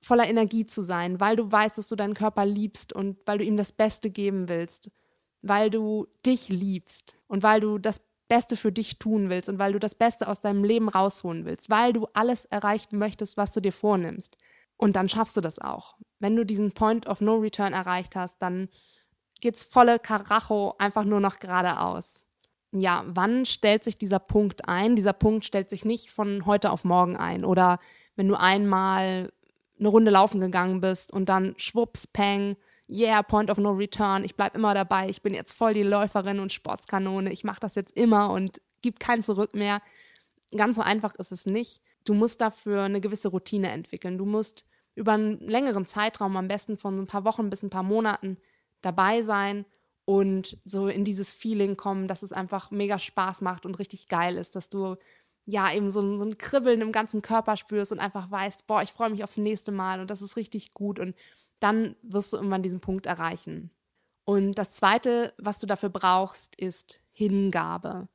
voller 0.00 0.28
Energie 0.28 0.66
zu 0.66 0.82
sein, 0.82 1.18
weil 1.18 1.36
du 1.36 1.50
weißt, 1.50 1.78
dass 1.78 1.88
du 1.88 1.96
deinen 1.96 2.14
Körper 2.14 2.44
liebst 2.44 2.92
und 2.92 3.18
weil 3.26 3.38
du 3.38 3.44
ihm 3.44 3.56
das 3.56 3.72
Beste 3.72 4.10
geben 4.10 4.48
willst, 4.48 4.90
weil 5.42 5.70
du 5.70 6.06
dich 6.24 6.48
liebst 6.48 7.16
und 7.26 7.42
weil 7.42 7.60
du 7.60 7.78
das 7.78 8.00
Beste 8.28 8.56
für 8.56 8.72
dich 8.72 8.98
tun 8.98 9.28
willst 9.28 9.48
und 9.48 9.58
weil 9.58 9.72
du 9.72 9.78
das 9.78 9.94
Beste 9.94 10.28
aus 10.28 10.40
deinem 10.40 10.64
Leben 10.64 10.88
rausholen 10.88 11.44
willst, 11.44 11.70
weil 11.70 11.92
du 11.92 12.06
alles 12.14 12.44
erreichen 12.46 12.98
möchtest, 12.98 13.36
was 13.36 13.52
du 13.52 13.60
dir 13.60 13.72
vornimmst. 13.72 14.36
Und 14.76 14.96
dann 14.96 15.08
schaffst 15.08 15.36
du 15.36 15.40
das 15.40 15.58
auch. 15.58 15.96
Wenn 16.24 16.36
du 16.36 16.46
diesen 16.46 16.72
Point 16.72 17.06
of 17.06 17.20
No 17.20 17.36
Return 17.36 17.74
erreicht 17.74 18.16
hast, 18.16 18.40
dann 18.40 18.70
geht's 19.42 19.62
volle 19.62 19.98
Karacho 19.98 20.74
einfach 20.78 21.04
nur 21.04 21.20
noch 21.20 21.38
geradeaus. 21.38 22.26
Ja, 22.72 23.04
wann 23.06 23.44
stellt 23.44 23.84
sich 23.84 23.98
dieser 23.98 24.20
Punkt 24.20 24.66
ein? 24.66 24.96
Dieser 24.96 25.12
Punkt 25.12 25.44
stellt 25.44 25.68
sich 25.68 25.84
nicht 25.84 26.10
von 26.10 26.46
heute 26.46 26.70
auf 26.70 26.82
morgen 26.82 27.18
ein. 27.18 27.44
Oder 27.44 27.78
wenn 28.16 28.26
du 28.26 28.36
einmal 28.36 29.34
eine 29.78 29.88
Runde 29.88 30.10
laufen 30.10 30.40
gegangen 30.40 30.80
bist 30.80 31.12
und 31.12 31.28
dann 31.28 31.52
schwupps, 31.58 32.06
peng, 32.06 32.56
yeah, 32.88 33.22
Point 33.22 33.50
of 33.50 33.58
No 33.58 33.72
Return, 33.72 34.24
ich 34.24 34.34
bleib 34.34 34.56
immer 34.56 34.72
dabei, 34.72 35.10
ich 35.10 35.20
bin 35.20 35.34
jetzt 35.34 35.52
voll 35.52 35.74
die 35.74 35.82
Läuferin 35.82 36.40
und 36.40 36.54
Sportskanone, 36.54 37.30
ich 37.34 37.44
mache 37.44 37.60
das 37.60 37.74
jetzt 37.74 37.94
immer 37.98 38.30
und 38.30 38.62
gibt 38.80 38.98
kein 38.98 39.22
Zurück 39.22 39.54
mehr. 39.54 39.82
Ganz 40.56 40.76
so 40.76 40.82
einfach 40.82 41.14
ist 41.16 41.32
es 41.32 41.44
nicht. 41.44 41.82
Du 42.06 42.14
musst 42.14 42.40
dafür 42.40 42.84
eine 42.84 43.02
gewisse 43.02 43.28
Routine 43.28 43.70
entwickeln. 43.72 44.16
Du 44.16 44.24
musst 44.24 44.64
über 44.94 45.12
einen 45.12 45.38
längeren 45.40 45.86
Zeitraum, 45.86 46.36
am 46.36 46.48
besten 46.48 46.78
von 46.78 46.96
so 46.96 47.02
ein 47.02 47.08
paar 47.08 47.24
Wochen 47.24 47.50
bis 47.50 47.62
ein 47.62 47.70
paar 47.70 47.82
Monaten, 47.82 48.38
dabei 48.80 49.22
sein 49.22 49.64
und 50.04 50.58
so 50.64 50.88
in 50.88 51.04
dieses 51.04 51.32
Feeling 51.32 51.76
kommen, 51.76 52.08
dass 52.08 52.22
es 52.22 52.32
einfach 52.32 52.70
mega 52.70 52.98
Spaß 52.98 53.40
macht 53.40 53.66
und 53.66 53.78
richtig 53.78 54.08
geil 54.08 54.36
ist, 54.36 54.54
dass 54.56 54.68
du 54.68 54.96
ja 55.46 55.72
eben 55.72 55.90
so, 55.90 56.16
so 56.16 56.24
ein 56.24 56.38
Kribbeln 56.38 56.80
im 56.80 56.92
ganzen 56.92 57.22
Körper 57.22 57.56
spürst 57.56 57.92
und 57.92 57.98
einfach 57.98 58.30
weißt, 58.30 58.66
boah, 58.66 58.82
ich 58.82 58.92
freue 58.92 59.10
mich 59.10 59.24
aufs 59.24 59.36
nächste 59.36 59.72
Mal 59.72 60.00
und 60.00 60.10
das 60.10 60.22
ist 60.22 60.36
richtig 60.36 60.72
gut 60.72 60.98
und 60.98 61.14
dann 61.60 61.96
wirst 62.02 62.32
du 62.32 62.36
irgendwann 62.36 62.62
diesen 62.62 62.80
Punkt 62.80 63.06
erreichen. 63.06 63.70
Und 64.24 64.54
das 64.54 64.72
Zweite, 64.72 65.34
was 65.38 65.58
du 65.58 65.66
dafür 65.66 65.90
brauchst, 65.90 66.56
ist 66.56 67.00
Hingabe. 67.12 68.08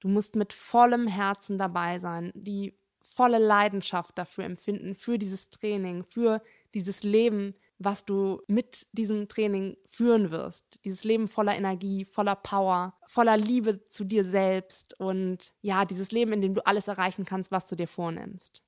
Du 0.00 0.08
musst 0.08 0.34
mit 0.34 0.52
vollem 0.52 1.06
Herzen 1.06 1.58
dabei 1.58 1.98
sein, 1.98 2.32
die 2.34 2.74
volle 3.02 3.38
Leidenschaft 3.38 4.16
dafür 4.18 4.44
empfinden, 4.44 4.94
für 4.94 5.18
dieses 5.18 5.50
Training, 5.50 6.04
für 6.04 6.42
dieses 6.74 7.02
Leben, 7.02 7.54
was 7.78 8.04
du 8.04 8.42
mit 8.46 8.86
diesem 8.92 9.28
Training 9.28 9.76
führen 9.86 10.30
wirst. 10.30 10.78
Dieses 10.84 11.04
Leben 11.04 11.28
voller 11.28 11.56
Energie, 11.56 12.04
voller 12.04 12.36
Power, 12.36 12.94
voller 13.06 13.36
Liebe 13.36 13.86
zu 13.88 14.04
dir 14.04 14.24
selbst 14.24 14.98
und 15.00 15.54
ja, 15.60 15.84
dieses 15.84 16.12
Leben, 16.12 16.32
in 16.32 16.40
dem 16.40 16.54
du 16.54 16.64
alles 16.66 16.88
erreichen 16.88 17.24
kannst, 17.24 17.50
was 17.50 17.66
du 17.66 17.76
dir 17.76 17.88
vornimmst. 17.88 18.62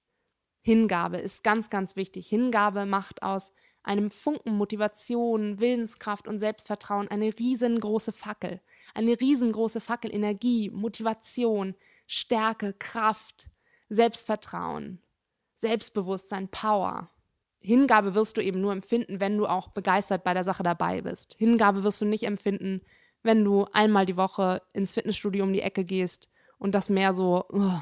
Hingabe 0.62 1.19
ist 1.19 1.45
ganz, 1.45 1.69
ganz 1.69 1.95
wichtig. 1.95 2.26
Hingabe 2.29 2.87
macht 2.87 3.23
aus 3.23 3.53
einem 3.83 4.11
Funken 4.11 4.57
Motivation, 4.57 5.61
Willenskraft 5.61 6.26
und 6.26 6.41
Selbstvertrauen 6.41 7.09
eine 7.09 7.38
riesengroße 7.38 8.12
Fackel. 8.12 8.62
Eine 8.95 9.21
riesengroße 9.21 9.81
Fackel 9.81 10.12
Energie, 10.12 10.71
Motivation, 10.71 11.75
Stärke, 12.07 12.75
Kraft, 12.79 13.50
Selbstvertrauen, 13.95 15.01
Selbstbewusstsein, 15.57 16.49
Power. 16.49 17.11
Hingabe 17.61 18.15
wirst 18.15 18.37
du 18.37 18.43
eben 18.43 18.61
nur 18.61 18.73
empfinden, 18.73 19.21
wenn 19.21 19.39
du 19.39 19.47
auch 19.47 19.69
begeistert 19.69 20.25
bei 20.25 20.35
der 20.35 20.45
Sache 20.45 20.63
dabei 20.63 21.01
bist. 21.01 21.37
Hingabe 21.39 21.83
wirst 21.83 22.01
du 22.03 22.05
nicht 22.05 22.25
empfinden, 22.25 22.83
wenn 23.23 23.45
du 23.45 23.65
einmal 23.73 24.05
die 24.05 24.19
Woche 24.19 24.61
ins 24.73 24.93
Fitnessstudio 24.93 25.45
um 25.45 25.53
die 25.53 25.63
Ecke 25.63 25.85
gehst 25.85 26.29
und 26.59 26.75
das 26.75 26.91
mehr 26.91 27.15
so, 27.15 27.45
oh, 27.49 27.81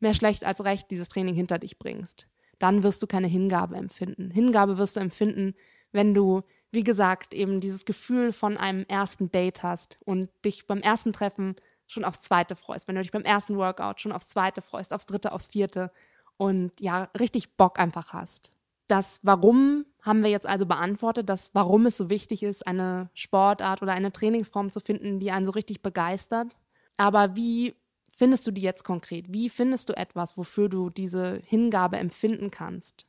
mehr 0.00 0.14
schlecht 0.14 0.44
als 0.44 0.64
recht 0.64 0.90
dieses 0.90 1.08
Training 1.08 1.34
hinter 1.34 1.58
dich 1.58 1.78
bringst. 1.78 2.28
Dann 2.58 2.82
wirst 2.82 3.02
du 3.02 3.06
keine 3.06 3.26
Hingabe 3.26 3.76
empfinden. 3.76 4.30
Hingabe 4.30 4.78
wirst 4.78 4.96
du 4.96 5.00
empfinden, 5.00 5.54
wenn 5.92 6.14
du, 6.14 6.42
wie 6.70 6.84
gesagt, 6.84 7.34
eben 7.34 7.60
dieses 7.60 7.84
Gefühl 7.84 8.32
von 8.32 8.56
einem 8.56 8.84
ersten 8.88 9.30
Date 9.30 9.62
hast 9.62 9.98
und 10.04 10.30
dich 10.44 10.66
beim 10.66 10.80
ersten 10.80 11.12
Treffen 11.12 11.56
schon 11.86 12.04
aufs 12.04 12.20
zweite 12.20 12.56
freust, 12.56 12.88
wenn 12.88 12.96
du 12.96 13.02
dich 13.02 13.12
beim 13.12 13.22
ersten 13.22 13.56
Workout 13.56 14.00
schon 14.00 14.12
aufs 14.12 14.28
zweite 14.28 14.62
freust, 14.62 14.92
aufs 14.92 15.06
dritte, 15.06 15.32
aufs 15.32 15.48
vierte 15.48 15.90
und 16.36 16.80
ja, 16.80 17.08
richtig 17.18 17.56
Bock 17.56 17.78
einfach 17.78 18.12
hast. 18.12 18.50
Das 18.88 19.20
Warum 19.22 19.86
haben 20.02 20.22
wir 20.22 20.30
jetzt 20.30 20.46
also 20.46 20.66
beantwortet, 20.66 21.28
das 21.28 21.54
Warum 21.54 21.86
es 21.86 21.96
so 21.96 22.10
wichtig 22.10 22.42
ist, 22.42 22.66
eine 22.66 23.08
Sportart 23.14 23.82
oder 23.82 23.92
eine 23.92 24.12
Trainingsform 24.12 24.70
zu 24.70 24.80
finden, 24.80 25.20
die 25.20 25.30
einen 25.30 25.46
so 25.46 25.52
richtig 25.52 25.82
begeistert. 25.82 26.56
Aber 26.96 27.34
wie 27.36 27.74
findest 28.12 28.46
du 28.46 28.50
die 28.50 28.60
jetzt 28.60 28.84
konkret? 28.84 29.32
Wie 29.32 29.48
findest 29.48 29.88
du 29.88 29.96
etwas, 29.96 30.36
wofür 30.36 30.68
du 30.68 30.90
diese 30.90 31.40
Hingabe 31.46 31.96
empfinden 31.96 32.50
kannst? 32.50 33.06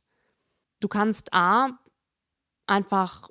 Du 0.80 0.88
kannst 0.88 1.32
A, 1.32 1.78
einfach 2.66 3.28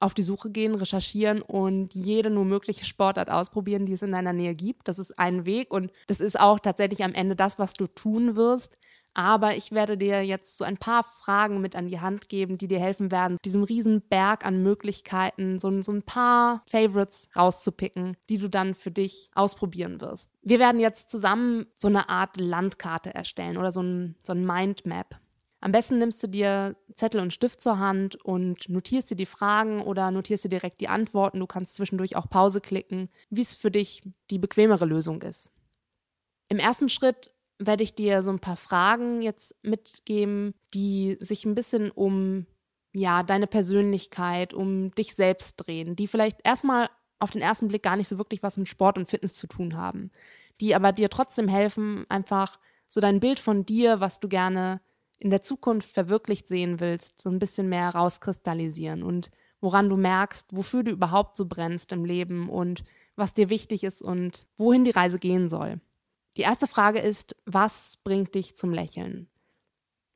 auf 0.00 0.14
die 0.14 0.22
Suche 0.22 0.50
gehen, 0.50 0.74
recherchieren 0.74 1.42
und 1.42 1.94
jede 1.94 2.30
nur 2.30 2.44
mögliche 2.44 2.84
Sportart 2.84 3.30
ausprobieren, 3.30 3.86
die 3.86 3.92
es 3.92 4.02
in 4.02 4.12
deiner 4.12 4.32
Nähe 4.32 4.54
gibt. 4.54 4.88
Das 4.88 4.98
ist 4.98 5.18
ein 5.18 5.44
Weg 5.44 5.72
und 5.72 5.90
das 6.06 6.20
ist 6.20 6.38
auch 6.38 6.58
tatsächlich 6.58 7.02
am 7.04 7.14
Ende 7.14 7.36
das, 7.36 7.58
was 7.58 7.74
du 7.74 7.86
tun 7.86 8.36
wirst. 8.36 8.78
Aber 9.14 9.56
ich 9.56 9.72
werde 9.72 9.98
dir 9.98 10.22
jetzt 10.22 10.56
so 10.58 10.64
ein 10.64 10.76
paar 10.76 11.02
Fragen 11.02 11.60
mit 11.60 11.74
an 11.74 11.88
die 11.88 11.98
Hand 11.98 12.28
geben, 12.28 12.56
die 12.56 12.68
dir 12.68 12.78
helfen 12.78 13.10
werden, 13.10 13.36
diesem 13.44 13.64
riesen 13.64 14.00
Berg 14.00 14.46
an 14.46 14.62
Möglichkeiten 14.62 15.58
so, 15.58 15.82
so 15.82 15.90
ein 15.90 16.02
paar 16.02 16.62
Favorites 16.70 17.28
rauszupicken, 17.34 18.16
die 18.28 18.38
du 18.38 18.48
dann 18.48 18.74
für 18.74 18.92
dich 18.92 19.30
ausprobieren 19.34 20.00
wirst. 20.00 20.30
Wir 20.42 20.60
werden 20.60 20.80
jetzt 20.80 21.10
zusammen 21.10 21.66
so 21.74 21.88
eine 21.88 22.08
Art 22.08 22.36
Landkarte 22.36 23.12
erstellen 23.12 23.56
oder 23.56 23.72
so 23.72 23.82
ein, 23.82 24.14
so 24.22 24.34
ein 24.34 24.46
Mindmap. 24.46 25.18
Am 25.60 25.72
besten 25.72 25.98
nimmst 25.98 26.22
du 26.22 26.28
dir 26.28 26.76
Zettel 26.94 27.20
und 27.20 27.32
Stift 27.32 27.60
zur 27.60 27.78
Hand 27.78 28.16
und 28.16 28.68
notierst 28.68 29.10
dir 29.10 29.16
die 29.16 29.26
Fragen 29.26 29.82
oder 29.82 30.10
notierst 30.10 30.44
dir 30.44 30.48
direkt 30.48 30.80
die 30.80 30.88
Antworten. 30.88 31.40
Du 31.40 31.46
kannst 31.46 31.74
zwischendurch 31.74 32.14
auch 32.14 32.30
Pause 32.30 32.60
klicken, 32.60 33.08
wie 33.30 33.42
es 33.42 33.54
für 33.54 33.70
dich 33.70 34.02
die 34.30 34.38
bequemere 34.38 34.84
Lösung 34.84 35.20
ist. 35.22 35.50
Im 36.48 36.58
ersten 36.58 36.88
Schritt 36.88 37.34
werde 37.58 37.82
ich 37.82 37.94
dir 37.94 38.22
so 38.22 38.30
ein 38.30 38.38
paar 38.38 38.56
Fragen 38.56 39.20
jetzt 39.20 39.56
mitgeben, 39.62 40.54
die 40.74 41.16
sich 41.18 41.44
ein 41.44 41.56
bisschen 41.56 41.90
um 41.90 42.46
ja, 42.92 43.22
deine 43.22 43.46
Persönlichkeit, 43.46 44.54
um 44.54 44.94
dich 44.94 45.14
selbst 45.14 45.56
drehen, 45.56 45.96
die 45.96 46.06
vielleicht 46.06 46.40
erstmal 46.44 46.88
auf 47.18 47.30
den 47.30 47.42
ersten 47.42 47.68
Blick 47.68 47.82
gar 47.82 47.96
nicht 47.96 48.08
so 48.08 48.16
wirklich 48.18 48.42
was 48.42 48.56
mit 48.56 48.68
Sport 48.68 48.96
und 48.96 49.08
Fitness 49.08 49.34
zu 49.34 49.48
tun 49.48 49.76
haben, 49.76 50.10
die 50.60 50.74
aber 50.74 50.92
dir 50.92 51.10
trotzdem 51.10 51.48
helfen, 51.48 52.06
einfach 52.08 52.58
so 52.86 53.00
dein 53.00 53.20
Bild 53.20 53.40
von 53.40 53.66
dir, 53.66 54.00
was 54.00 54.20
du 54.20 54.28
gerne 54.28 54.80
in 55.18 55.30
der 55.30 55.42
Zukunft 55.42 55.92
verwirklicht 55.92 56.46
sehen 56.46 56.80
willst, 56.80 57.20
so 57.20 57.28
ein 57.28 57.38
bisschen 57.38 57.68
mehr 57.68 57.90
rauskristallisieren 57.90 59.02
und 59.02 59.30
woran 59.60 59.88
du 59.88 59.96
merkst, 59.96 60.56
wofür 60.56 60.84
du 60.84 60.92
überhaupt 60.92 61.36
so 61.36 61.46
brennst 61.46 61.92
im 61.92 62.04
Leben 62.04 62.48
und 62.48 62.84
was 63.16 63.34
dir 63.34 63.50
wichtig 63.50 63.82
ist 63.82 64.02
und 64.02 64.46
wohin 64.56 64.84
die 64.84 64.92
Reise 64.92 65.18
gehen 65.18 65.48
soll. 65.48 65.80
Die 66.36 66.42
erste 66.42 66.68
Frage 66.68 67.00
ist, 67.00 67.34
was 67.46 67.96
bringt 68.04 68.34
dich 68.36 68.56
zum 68.56 68.72
Lächeln? 68.72 69.28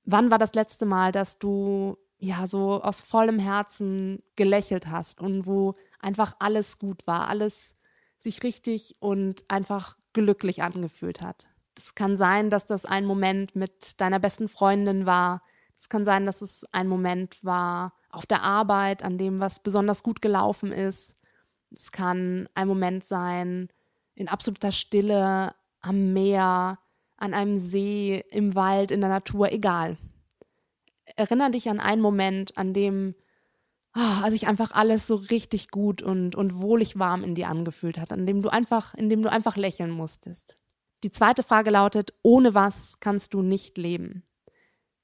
Wann 0.04 0.30
war 0.30 0.38
das 0.38 0.54
letzte 0.54 0.86
Mal, 0.86 1.10
dass 1.10 1.38
du 1.38 1.98
ja 2.18 2.46
so 2.46 2.80
aus 2.80 3.00
vollem 3.00 3.40
Herzen 3.40 4.22
gelächelt 4.36 4.86
hast 4.86 5.20
und 5.20 5.46
wo 5.46 5.74
einfach 5.98 6.36
alles 6.38 6.78
gut 6.78 7.04
war, 7.06 7.28
alles 7.28 7.76
sich 8.18 8.44
richtig 8.44 8.96
und 9.00 9.42
einfach 9.48 9.96
glücklich 10.12 10.62
angefühlt 10.62 11.22
hat? 11.22 11.48
Es 11.76 11.94
kann 11.94 12.16
sein, 12.16 12.50
dass 12.50 12.66
das 12.66 12.84
ein 12.84 13.06
Moment 13.06 13.56
mit 13.56 14.00
deiner 14.00 14.18
besten 14.18 14.48
Freundin 14.48 15.06
war. 15.06 15.42
Es 15.76 15.88
kann 15.88 16.04
sein, 16.04 16.26
dass 16.26 16.42
es 16.42 16.64
ein 16.72 16.88
Moment 16.88 17.42
war 17.44 17.94
auf 18.10 18.26
der 18.26 18.42
Arbeit, 18.42 19.02
an 19.02 19.18
dem 19.18 19.40
was 19.40 19.62
besonders 19.62 20.02
gut 20.02 20.20
gelaufen 20.22 20.70
ist. 20.70 21.18
Es 21.70 21.92
kann 21.92 22.48
ein 22.54 22.68
Moment 22.68 23.04
sein 23.04 23.68
in 24.14 24.28
absoluter 24.28 24.72
Stille 24.72 25.54
am 25.80 26.12
Meer, 26.12 26.78
an 27.16 27.34
einem 27.34 27.56
See, 27.56 28.24
im 28.30 28.54
Wald, 28.54 28.90
in 28.90 29.00
der 29.00 29.10
Natur, 29.10 29.50
egal. 29.50 29.96
Erinner 31.16 31.50
dich 31.50 31.68
an 31.68 31.80
einen 31.80 32.02
Moment, 32.02 32.56
an 32.58 32.74
dem 32.74 33.14
oh, 33.96 34.30
sich 34.30 34.46
einfach 34.46 34.72
alles 34.72 35.06
so 35.06 35.16
richtig 35.16 35.70
gut 35.70 36.02
und, 36.02 36.34
und 36.34 36.60
wohlig 36.60 36.98
warm 36.98 37.24
in 37.24 37.34
dir 37.34 37.48
angefühlt 37.48 37.98
hat, 37.98 38.12
an 38.12 38.26
dem 38.26 38.42
du 38.42 38.48
einfach, 38.48 38.94
in 38.94 39.08
dem 39.08 39.22
du 39.22 39.30
einfach 39.30 39.56
lächeln 39.56 39.90
musstest. 39.90 40.56
Die 41.02 41.10
zweite 41.10 41.42
Frage 41.42 41.70
lautet, 41.70 42.12
ohne 42.22 42.54
was 42.54 43.00
kannst 43.00 43.34
du 43.34 43.42
nicht 43.42 43.76
leben? 43.76 44.22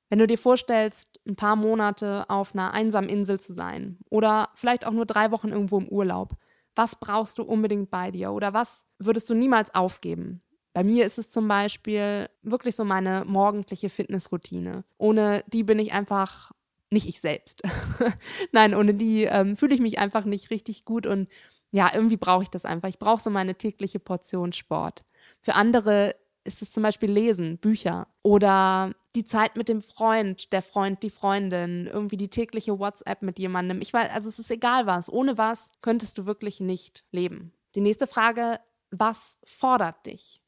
Wenn 0.08 0.20
du 0.20 0.26
dir 0.26 0.38
vorstellst, 0.38 1.20
ein 1.26 1.36
paar 1.36 1.56
Monate 1.56 2.24
auf 2.28 2.54
einer 2.54 2.72
einsamen 2.72 3.10
Insel 3.10 3.40
zu 3.40 3.52
sein 3.52 3.98
oder 4.08 4.48
vielleicht 4.54 4.86
auch 4.86 4.92
nur 4.92 5.06
drei 5.06 5.30
Wochen 5.30 5.48
irgendwo 5.48 5.78
im 5.78 5.88
Urlaub, 5.88 6.36
was 6.74 6.96
brauchst 6.96 7.38
du 7.38 7.42
unbedingt 7.42 7.90
bei 7.90 8.10
dir 8.10 8.32
oder 8.32 8.54
was 8.54 8.86
würdest 8.98 9.28
du 9.28 9.34
niemals 9.34 9.74
aufgeben? 9.74 10.42
Bei 10.72 10.84
mir 10.84 11.04
ist 11.04 11.18
es 11.18 11.28
zum 11.28 11.48
Beispiel 11.48 12.30
wirklich 12.42 12.76
so 12.76 12.84
meine 12.84 13.24
morgendliche 13.26 13.90
Fitnessroutine. 13.90 14.84
Ohne 14.96 15.42
die 15.48 15.64
bin 15.64 15.78
ich 15.78 15.92
einfach 15.92 16.52
nicht 16.90 17.08
ich 17.08 17.20
selbst. 17.20 17.62
Nein, 18.52 18.74
ohne 18.74 18.94
die 18.94 19.24
ähm, 19.24 19.56
fühle 19.56 19.74
ich 19.74 19.80
mich 19.80 19.98
einfach 19.98 20.24
nicht 20.24 20.50
richtig 20.50 20.84
gut 20.84 21.06
und 21.06 21.28
ja, 21.70 21.90
irgendwie 21.92 22.16
brauche 22.16 22.44
ich 22.44 22.48
das 22.48 22.64
einfach. 22.64 22.88
Ich 22.88 22.98
brauche 22.98 23.20
so 23.20 23.28
meine 23.28 23.56
tägliche 23.56 23.98
Portion 23.98 24.52
Sport. 24.52 25.04
Für 25.40 25.54
andere 25.54 26.14
ist 26.44 26.62
es 26.62 26.72
zum 26.72 26.82
Beispiel 26.82 27.10
Lesen, 27.10 27.58
Bücher 27.58 28.08
oder 28.22 28.92
die 29.14 29.24
Zeit 29.24 29.56
mit 29.56 29.68
dem 29.68 29.82
Freund, 29.82 30.52
der 30.52 30.62
Freund, 30.62 31.02
die 31.02 31.10
Freundin, 31.10 31.86
irgendwie 31.86 32.16
die 32.16 32.30
tägliche 32.30 32.78
WhatsApp 32.78 33.22
mit 33.22 33.38
jemandem. 33.38 33.80
Ich 33.80 33.92
weiß, 33.92 34.10
also 34.10 34.28
es 34.28 34.38
ist 34.38 34.50
egal 34.50 34.86
was. 34.86 35.12
Ohne 35.12 35.38
was 35.38 35.70
könntest 35.82 36.18
du 36.18 36.26
wirklich 36.26 36.60
nicht 36.60 37.04
leben. 37.10 37.52
Die 37.74 37.80
nächste 37.80 38.06
Frage, 38.06 38.60
was 38.90 39.38
fordert 39.44 40.06
dich? 40.06 40.40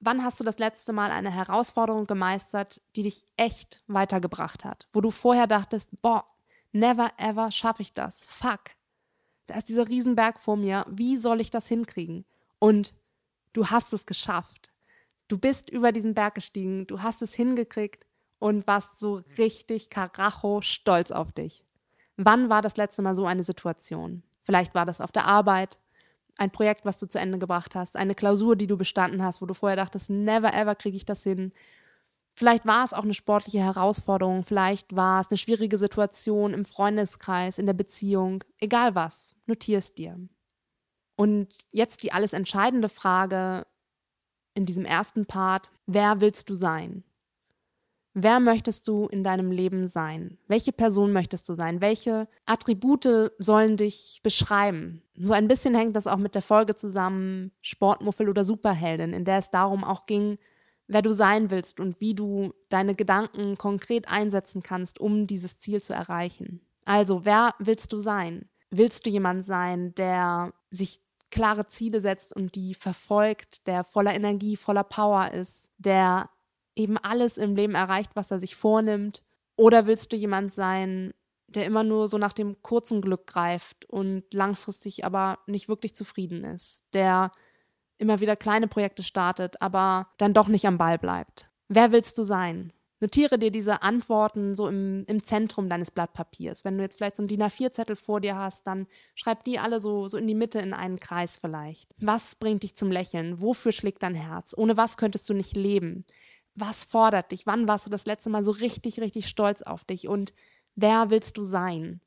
Wann 0.00 0.22
hast 0.22 0.38
du 0.38 0.44
das 0.44 0.58
letzte 0.58 0.92
Mal 0.92 1.10
eine 1.10 1.30
Herausforderung 1.30 2.06
gemeistert, 2.06 2.82
die 2.94 3.02
dich 3.02 3.24
echt 3.36 3.82
weitergebracht 3.86 4.64
hat? 4.64 4.88
Wo 4.92 5.00
du 5.00 5.10
vorher 5.10 5.46
dachtest, 5.46 5.90
boah, 6.02 6.26
never 6.72 7.10
ever 7.16 7.50
schaffe 7.50 7.82
ich 7.82 7.94
das. 7.94 8.24
Fuck. 8.26 8.60
Da 9.46 9.56
ist 9.56 9.68
dieser 9.68 9.88
Riesenberg 9.88 10.38
vor 10.38 10.56
mir. 10.56 10.84
Wie 10.90 11.16
soll 11.16 11.40
ich 11.40 11.50
das 11.50 11.68
hinkriegen? 11.68 12.26
Und 12.58 12.92
du 13.56 13.66
hast 13.68 13.92
es 13.92 14.06
geschafft. 14.06 14.70
Du 15.28 15.38
bist 15.38 15.70
über 15.70 15.90
diesen 15.90 16.14
Berg 16.14 16.34
gestiegen, 16.34 16.86
du 16.86 17.02
hast 17.02 17.22
es 17.22 17.34
hingekriegt 17.34 18.06
und 18.38 18.66
warst 18.66 18.98
so 18.98 19.22
richtig 19.38 19.88
karacho 19.88 20.60
stolz 20.60 21.10
auf 21.10 21.32
dich. 21.32 21.64
Wann 22.16 22.48
war 22.48 22.62
das 22.62 22.76
letzte 22.76 23.02
Mal 23.02 23.16
so 23.16 23.26
eine 23.26 23.44
Situation? 23.44 24.22
Vielleicht 24.42 24.74
war 24.74 24.86
das 24.86 25.00
auf 25.00 25.10
der 25.10 25.24
Arbeit, 25.24 25.80
ein 26.38 26.50
Projekt, 26.50 26.84
was 26.84 26.98
du 26.98 27.08
zu 27.08 27.18
Ende 27.18 27.38
gebracht 27.38 27.74
hast, 27.74 27.96
eine 27.96 28.14
Klausur, 28.14 28.56
die 28.56 28.66
du 28.66 28.76
bestanden 28.76 29.22
hast, 29.22 29.40
wo 29.40 29.46
du 29.46 29.54
vorher 29.54 29.76
dachtest, 29.76 30.10
never 30.10 30.52
ever 30.52 30.74
kriege 30.74 30.96
ich 30.96 31.06
das 31.06 31.22
hin. 31.22 31.52
Vielleicht 32.34 32.66
war 32.66 32.84
es 32.84 32.92
auch 32.92 33.04
eine 33.04 33.14
sportliche 33.14 33.60
Herausforderung, 33.60 34.44
vielleicht 34.44 34.94
war 34.94 35.22
es 35.22 35.30
eine 35.30 35.38
schwierige 35.38 35.78
Situation 35.78 36.52
im 36.52 36.66
Freundeskreis, 36.66 37.58
in 37.58 37.64
der 37.64 37.72
Beziehung, 37.72 38.44
egal 38.58 38.94
was, 38.94 39.34
notier 39.46 39.78
es 39.78 39.94
dir. 39.94 40.18
Und 41.16 41.48
jetzt 41.70 42.02
die 42.02 42.12
alles 42.12 42.32
entscheidende 42.32 42.88
Frage 42.88 43.66
in 44.54 44.66
diesem 44.66 44.84
ersten 44.84 45.26
Part, 45.26 45.70
wer 45.86 46.20
willst 46.20 46.48
du 46.50 46.54
sein? 46.54 47.04
Wer 48.18 48.40
möchtest 48.40 48.88
du 48.88 49.08
in 49.08 49.22
deinem 49.22 49.50
Leben 49.50 49.88
sein? 49.88 50.38
Welche 50.48 50.72
Person 50.72 51.12
möchtest 51.12 51.46
du 51.50 51.54
sein? 51.54 51.82
Welche 51.82 52.28
Attribute 52.46 53.30
sollen 53.38 53.76
dich 53.76 54.20
beschreiben? 54.22 55.02
So 55.16 55.34
ein 55.34 55.48
bisschen 55.48 55.74
hängt 55.74 55.96
das 55.96 56.06
auch 56.06 56.16
mit 56.16 56.34
der 56.34 56.40
Folge 56.40 56.74
zusammen, 56.74 57.52
Sportmuffel 57.60 58.30
oder 58.30 58.42
Superheldin, 58.42 59.12
in 59.12 59.26
der 59.26 59.36
es 59.36 59.50
darum 59.50 59.84
auch 59.84 60.06
ging, 60.06 60.36
wer 60.88 61.02
du 61.02 61.12
sein 61.12 61.50
willst 61.50 61.78
und 61.78 62.00
wie 62.00 62.14
du 62.14 62.54
deine 62.70 62.94
Gedanken 62.94 63.58
konkret 63.58 64.08
einsetzen 64.08 64.62
kannst, 64.62 64.98
um 64.98 65.26
dieses 65.26 65.58
Ziel 65.58 65.82
zu 65.82 65.92
erreichen. 65.92 66.62
Also, 66.86 67.26
wer 67.26 67.54
willst 67.58 67.92
du 67.92 67.98
sein? 67.98 68.48
Willst 68.70 69.04
du 69.04 69.10
jemand 69.10 69.44
sein, 69.44 69.94
der 69.94 70.54
sich 70.70 71.00
klare 71.30 71.66
Ziele 71.66 72.00
setzt 72.00 72.34
und 72.34 72.54
die 72.54 72.74
verfolgt, 72.74 73.66
der 73.66 73.84
voller 73.84 74.14
Energie, 74.14 74.56
voller 74.56 74.84
Power 74.84 75.32
ist, 75.32 75.70
der 75.78 76.30
eben 76.74 76.98
alles 76.98 77.38
im 77.38 77.56
Leben 77.56 77.74
erreicht, 77.74 78.12
was 78.14 78.30
er 78.30 78.38
sich 78.38 78.54
vornimmt? 78.56 79.22
Oder 79.56 79.86
willst 79.86 80.12
du 80.12 80.16
jemand 80.16 80.52
sein, 80.52 81.14
der 81.48 81.64
immer 81.64 81.82
nur 81.82 82.08
so 82.08 82.18
nach 82.18 82.32
dem 82.32 82.60
kurzen 82.62 83.00
Glück 83.00 83.26
greift 83.26 83.86
und 83.86 84.24
langfristig 84.32 85.04
aber 85.04 85.38
nicht 85.46 85.68
wirklich 85.68 85.94
zufrieden 85.94 86.44
ist, 86.44 86.84
der 86.92 87.32
immer 87.98 88.20
wieder 88.20 88.36
kleine 88.36 88.68
Projekte 88.68 89.02
startet, 89.02 89.62
aber 89.62 90.08
dann 90.18 90.34
doch 90.34 90.48
nicht 90.48 90.66
am 90.66 90.78
Ball 90.78 90.98
bleibt. 90.98 91.48
Wer 91.68 91.92
willst 91.92 92.18
du 92.18 92.22
sein? 92.22 92.72
Notiere 93.06 93.38
dir 93.38 93.52
diese 93.52 93.82
Antworten 93.82 94.56
so 94.56 94.66
im, 94.66 95.04
im 95.06 95.22
Zentrum 95.22 95.68
deines 95.68 95.92
Blattpapiers. 95.92 96.64
Wenn 96.64 96.76
du 96.76 96.82
jetzt 96.82 96.96
vielleicht 96.96 97.14
so 97.14 97.22
einen 97.22 97.28
DIN 97.28 97.40
A4-Zettel 97.40 97.94
vor 97.94 98.20
dir 98.20 98.34
hast, 98.34 98.66
dann 98.66 98.88
schreib 99.14 99.44
die 99.44 99.60
alle 99.60 99.78
so, 99.78 100.08
so 100.08 100.16
in 100.16 100.26
die 100.26 100.34
Mitte 100.34 100.58
in 100.58 100.74
einen 100.74 100.98
Kreis 100.98 101.38
vielleicht. 101.38 101.94
Was 102.00 102.34
bringt 102.34 102.64
dich 102.64 102.74
zum 102.74 102.90
Lächeln? 102.90 103.40
Wofür 103.40 103.70
schlägt 103.70 104.02
dein 104.02 104.16
Herz? 104.16 104.54
Ohne 104.58 104.76
was 104.76 104.96
könntest 104.96 105.30
du 105.30 105.34
nicht 105.34 105.54
leben? 105.54 106.04
Was 106.56 106.82
fordert 106.82 107.30
dich? 107.30 107.46
Wann 107.46 107.68
warst 107.68 107.86
du 107.86 107.90
das 107.90 108.06
letzte 108.06 108.28
Mal 108.28 108.42
so 108.42 108.50
richtig, 108.50 108.98
richtig 109.00 109.28
stolz 109.28 109.62
auf 109.62 109.84
dich? 109.84 110.08
Und 110.08 110.34
wer 110.74 111.08
willst 111.08 111.36
du 111.36 111.44
sein? 111.44 112.00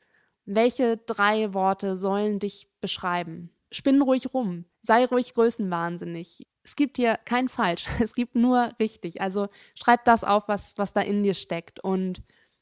Welche 0.44 0.98
drei 0.98 1.54
Worte 1.54 1.96
sollen 1.96 2.40
dich 2.40 2.68
beschreiben? 2.82 3.52
Spinn 3.72 4.02
ruhig 4.02 4.34
rum. 4.34 4.66
Sei 4.82 5.06
ruhig 5.06 5.34
größenwahnsinnig. 5.34 6.48
Es 6.64 6.76
gibt 6.76 6.98
hier 6.98 7.18
kein 7.26 7.50
Falsch, 7.50 7.86
es 8.00 8.14
gibt 8.14 8.36
nur 8.36 8.72
richtig. 8.80 9.22
Also 9.22 9.48
schreib 9.76 10.06
das 10.06 10.24
auf, 10.24 10.48
was, 10.48 10.78
was 10.78 10.94
da 10.94 11.02
in 11.02 11.24
dir 11.24 11.34
steckt 11.34 11.84
und 11.84 12.22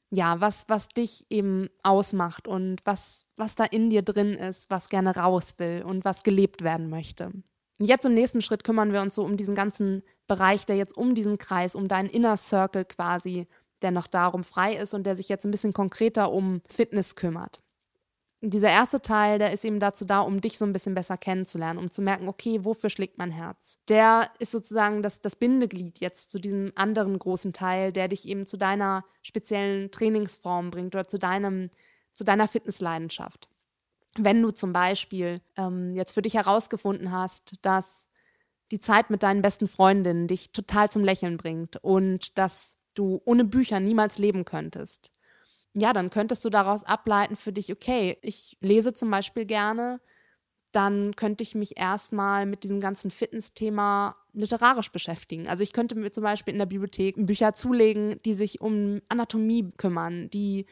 ja, 0.09 0.39
was, 0.39 0.69
was 0.69 0.87
dich 0.87 1.25
eben 1.29 1.69
ausmacht 1.83 2.47
und 2.47 2.81
was, 2.85 3.25
was 3.35 3.55
da 3.55 3.65
in 3.65 3.89
dir 3.89 4.03
drin 4.03 4.35
ist, 4.35 4.69
was 4.69 4.87
gerne 4.87 5.15
raus 5.15 5.55
will 5.57 5.83
und 5.85 6.05
was 6.05 6.23
gelebt 6.23 6.63
werden 6.63 6.89
möchte. 6.89 7.25
Und 7.79 7.85
jetzt 7.85 8.05
im 8.05 8.13
nächsten 8.13 8.41
Schritt 8.41 8.63
kümmern 8.63 8.93
wir 8.93 9.01
uns 9.01 9.15
so 9.15 9.23
um 9.23 9.35
diesen 9.35 9.53
ganzen 9.53 10.03
Bereich, 10.25 10.65
der 10.65 10.77
jetzt 10.77 10.95
um 10.95 11.13
diesen 11.13 11.37
Kreis, 11.37 11.75
um 11.75 11.89
deinen 11.89 12.09
Inner 12.09 12.37
Circle 12.37 12.85
quasi, 12.85 13.47
der 13.81 13.91
noch 13.91 14.07
darum 14.07 14.45
frei 14.45 14.75
ist 14.75 14.93
und 14.93 15.05
der 15.05 15.15
sich 15.15 15.27
jetzt 15.27 15.45
ein 15.45 15.51
bisschen 15.51 15.73
konkreter 15.73 16.31
um 16.31 16.61
Fitness 16.67 17.15
kümmert 17.15 17.61
dieser 18.41 18.69
erste 18.69 19.01
Teil, 19.01 19.39
der 19.39 19.51
ist 19.51 19.65
eben 19.65 19.79
dazu 19.79 20.05
da, 20.05 20.21
um 20.21 20.41
dich 20.41 20.57
so 20.57 20.65
ein 20.65 20.73
bisschen 20.73 20.93
besser 20.93 21.17
kennenzulernen, 21.17 21.79
um 21.79 21.89
zu 21.89 22.01
merken, 22.01 22.27
okay, 22.27 22.63
wofür 22.63 22.89
schlägt 22.89 23.17
mein 23.17 23.31
Herz? 23.31 23.79
Der 23.89 24.29
ist 24.37 24.51
sozusagen 24.51 25.01
das, 25.01 25.21
das 25.21 25.35
Bindeglied 25.35 25.99
jetzt 25.99 26.29
zu 26.29 26.39
diesem 26.39 26.71
anderen 26.75 27.17
großen 27.17 27.51
Teil, 27.51 27.91
der 27.91 28.07
dich 28.07 28.27
eben 28.27 28.45
zu 28.45 28.57
deiner 28.57 29.03
speziellen 29.23 29.89
Trainingsform 29.89 30.69
bringt 30.69 30.93
oder 30.93 31.07
zu 31.07 31.17
deinem, 31.17 31.71
zu 32.13 32.23
deiner 32.23 32.47
Fitnessleidenschaft. 32.47 33.49
Wenn 34.15 34.41
du 34.41 34.51
zum 34.51 34.71
Beispiel 34.71 35.41
ähm, 35.55 35.95
jetzt 35.95 36.11
für 36.11 36.21
dich 36.21 36.35
herausgefunden 36.35 37.11
hast, 37.11 37.55
dass 37.63 38.07
die 38.71 38.79
Zeit 38.79 39.09
mit 39.09 39.23
deinen 39.23 39.41
besten 39.41 39.67
Freundinnen 39.67 40.27
dich 40.27 40.51
total 40.51 40.91
zum 40.91 41.03
Lächeln 41.03 41.37
bringt 41.37 41.77
und 41.77 42.37
dass 42.37 42.77
du 42.93 43.21
ohne 43.25 43.45
Bücher 43.45 43.79
niemals 43.79 44.17
leben 44.17 44.45
könntest, 44.45 45.11
ja, 45.79 45.93
dann 45.93 46.09
könntest 46.09 46.43
du 46.43 46.49
daraus 46.49 46.83
ableiten 46.83 47.35
für 47.35 47.53
dich, 47.53 47.71
okay, 47.71 48.17
ich 48.23 48.57
lese 48.61 48.93
zum 48.93 49.11
Beispiel 49.11 49.45
gerne, 49.45 50.01
dann 50.71 51.15
könnte 51.15 51.43
ich 51.43 51.53
mich 51.53 51.77
erstmal 51.77 52.45
mit 52.47 52.63
diesem 52.63 52.79
ganzen 52.79 53.11
Fitness-Thema 53.11 54.15
literarisch 54.33 54.91
beschäftigen. 54.91 55.47
Also 55.47 55.63
ich 55.63 55.73
könnte 55.73 55.95
mir 55.95 56.11
zum 56.11 56.23
Beispiel 56.23 56.53
in 56.53 56.59
der 56.59 56.65
Bibliothek 56.65 57.15
Bücher 57.17 57.53
zulegen, 57.53 58.17
die 58.25 58.33
sich 58.33 58.59
um 58.59 59.01
Anatomie 59.07 59.69
kümmern, 59.77 60.29
die 60.31 60.65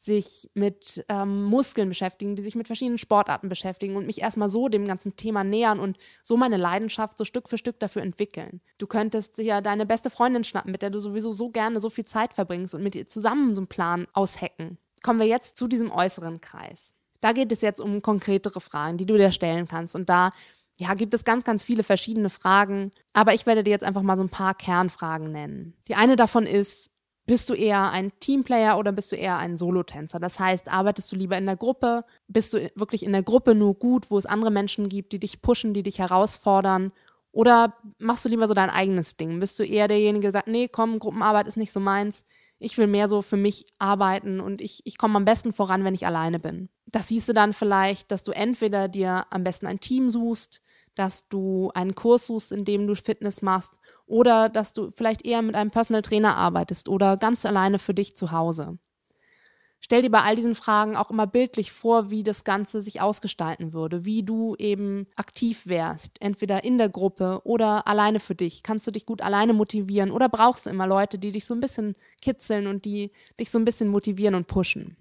sich 0.00 0.50
mit 0.54 1.04
ähm, 1.10 1.44
Muskeln 1.44 1.90
beschäftigen, 1.90 2.34
die 2.34 2.42
sich 2.42 2.54
mit 2.54 2.66
verschiedenen 2.66 2.96
Sportarten 2.96 3.50
beschäftigen 3.50 3.96
und 3.96 4.06
mich 4.06 4.22
erstmal 4.22 4.48
so 4.48 4.70
dem 4.70 4.86
ganzen 4.86 5.14
Thema 5.14 5.44
nähern 5.44 5.78
und 5.78 5.98
so 6.22 6.38
meine 6.38 6.56
Leidenschaft 6.56 7.18
so 7.18 7.26
Stück 7.26 7.50
für 7.50 7.58
Stück 7.58 7.78
dafür 7.80 8.00
entwickeln. 8.00 8.62
Du 8.78 8.86
könntest 8.86 9.36
ja 9.36 9.60
deine 9.60 9.84
beste 9.84 10.08
Freundin 10.08 10.42
schnappen, 10.42 10.72
mit 10.72 10.80
der 10.80 10.88
du 10.88 11.00
sowieso 11.00 11.32
so 11.32 11.50
gerne 11.50 11.82
so 11.82 11.90
viel 11.90 12.06
Zeit 12.06 12.32
verbringst 12.32 12.74
und 12.74 12.82
mit 12.82 12.94
ihr 12.94 13.08
zusammen 13.08 13.54
so 13.54 13.60
einen 13.60 13.66
Plan 13.66 14.06
aushacken. 14.14 14.78
Kommen 15.02 15.20
wir 15.20 15.26
jetzt 15.26 15.58
zu 15.58 15.68
diesem 15.68 15.90
äußeren 15.90 16.40
Kreis. 16.40 16.94
Da 17.20 17.32
geht 17.32 17.52
es 17.52 17.60
jetzt 17.60 17.80
um 17.80 18.00
konkretere 18.00 18.60
Fragen, 18.60 18.96
die 18.96 19.06
du 19.06 19.18
dir 19.18 19.32
stellen 19.32 19.68
kannst. 19.68 19.94
Und 19.94 20.08
da 20.08 20.30
ja, 20.78 20.94
gibt 20.94 21.12
es 21.12 21.24
ganz, 21.24 21.44
ganz 21.44 21.62
viele 21.62 21.82
verschiedene 21.82 22.30
Fragen. 22.30 22.90
Aber 23.12 23.34
ich 23.34 23.44
werde 23.44 23.64
dir 23.64 23.70
jetzt 23.70 23.84
einfach 23.84 24.00
mal 24.00 24.16
so 24.16 24.22
ein 24.22 24.30
paar 24.30 24.54
Kernfragen 24.54 25.30
nennen. 25.30 25.74
Die 25.88 25.94
eine 25.94 26.16
davon 26.16 26.46
ist, 26.46 26.90
bist 27.30 27.48
du 27.48 27.54
eher 27.54 27.92
ein 27.92 28.10
Teamplayer 28.18 28.76
oder 28.76 28.90
bist 28.90 29.12
du 29.12 29.16
eher 29.16 29.38
ein 29.38 29.56
Solotänzer? 29.56 30.18
Das 30.18 30.40
heißt, 30.40 30.66
arbeitest 30.66 31.12
du 31.12 31.16
lieber 31.16 31.38
in 31.38 31.46
der 31.46 31.54
Gruppe? 31.54 32.04
Bist 32.26 32.52
du 32.52 32.72
wirklich 32.74 33.04
in 33.04 33.12
der 33.12 33.22
Gruppe 33.22 33.54
nur 33.54 33.74
gut, 33.74 34.10
wo 34.10 34.18
es 34.18 34.26
andere 34.26 34.50
Menschen 34.50 34.88
gibt, 34.88 35.12
die 35.12 35.20
dich 35.20 35.40
pushen, 35.40 35.72
die 35.72 35.84
dich 35.84 36.00
herausfordern? 36.00 36.90
Oder 37.30 37.74
machst 38.00 38.24
du 38.24 38.28
lieber 38.28 38.48
so 38.48 38.54
dein 38.54 38.68
eigenes 38.68 39.16
Ding? 39.16 39.38
Bist 39.38 39.60
du 39.60 39.62
eher 39.62 39.86
derjenige, 39.86 40.22
der 40.22 40.32
sagt, 40.32 40.48
nee, 40.48 40.66
komm, 40.66 40.98
Gruppenarbeit 40.98 41.46
ist 41.46 41.56
nicht 41.56 41.70
so 41.70 41.78
meins. 41.78 42.24
Ich 42.58 42.76
will 42.78 42.88
mehr 42.88 43.08
so 43.08 43.22
für 43.22 43.36
mich 43.36 43.66
arbeiten 43.78 44.40
und 44.40 44.60
ich, 44.60 44.80
ich 44.82 44.98
komme 44.98 45.14
am 45.14 45.24
besten 45.24 45.52
voran, 45.52 45.84
wenn 45.84 45.94
ich 45.94 46.06
alleine 46.06 46.40
bin. 46.40 46.68
Das 46.86 47.06
hieße 47.06 47.32
dann 47.32 47.52
vielleicht, 47.52 48.10
dass 48.10 48.24
du 48.24 48.32
entweder 48.32 48.88
dir 48.88 49.26
am 49.30 49.44
besten 49.44 49.68
ein 49.68 49.78
Team 49.78 50.10
suchst, 50.10 50.62
dass 51.00 51.28
du 51.28 51.70
einen 51.72 51.94
Kurs 51.94 52.26
suchst, 52.26 52.52
in 52.52 52.66
dem 52.66 52.86
du 52.86 52.94
Fitness 52.94 53.40
machst 53.40 53.72
oder 54.04 54.50
dass 54.50 54.74
du 54.74 54.90
vielleicht 54.90 55.24
eher 55.24 55.40
mit 55.40 55.54
einem 55.54 55.70
Personal 55.70 56.02
Trainer 56.02 56.36
arbeitest 56.36 56.90
oder 56.90 57.16
ganz 57.16 57.46
alleine 57.46 57.78
für 57.78 57.94
dich 57.94 58.16
zu 58.16 58.32
Hause. 58.32 58.76
Stell 59.80 60.02
dir 60.02 60.10
bei 60.10 60.20
all 60.20 60.36
diesen 60.36 60.54
Fragen 60.54 60.96
auch 60.96 61.10
immer 61.10 61.26
bildlich 61.26 61.72
vor, 61.72 62.10
wie 62.10 62.22
das 62.22 62.44
Ganze 62.44 62.82
sich 62.82 63.00
ausgestalten 63.00 63.72
würde, 63.72 64.04
wie 64.04 64.22
du 64.24 64.54
eben 64.56 65.06
aktiv 65.16 65.66
wärst, 65.66 66.20
entweder 66.20 66.64
in 66.64 66.76
der 66.76 66.90
Gruppe 66.90 67.40
oder 67.44 67.86
alleine 67.86 68.20
für 68.20 68.34
dich. 68.34 68.62
Kannst 68.62 68.86
du 68.86 68.90
dich 68.90 69.06
gut 69.06 69.22
alleine 69.22 69.54
motivieren 69.54 70.10
oder 70.10 70.28
brauchst 70.28 70.66
du 70.66 70.70
immer 70.70 70.86
Leute, 70.86 71.18
die 71.18 71.32
dich 71.32 71.46
so 71.46 71.54
ein 71.54 71.60
bisschen 71.60 71.96
kitzeln 72.20 72.66
und 72.66 72.84
die 72.84 73.10
dich 73.40 73.50
so 73.50 73.58
ein 73.58 73.64
bisschen 73.64 73.88
motivieren 73.88 74.34
und 74.34 74.48
pushen? 74.48 74.98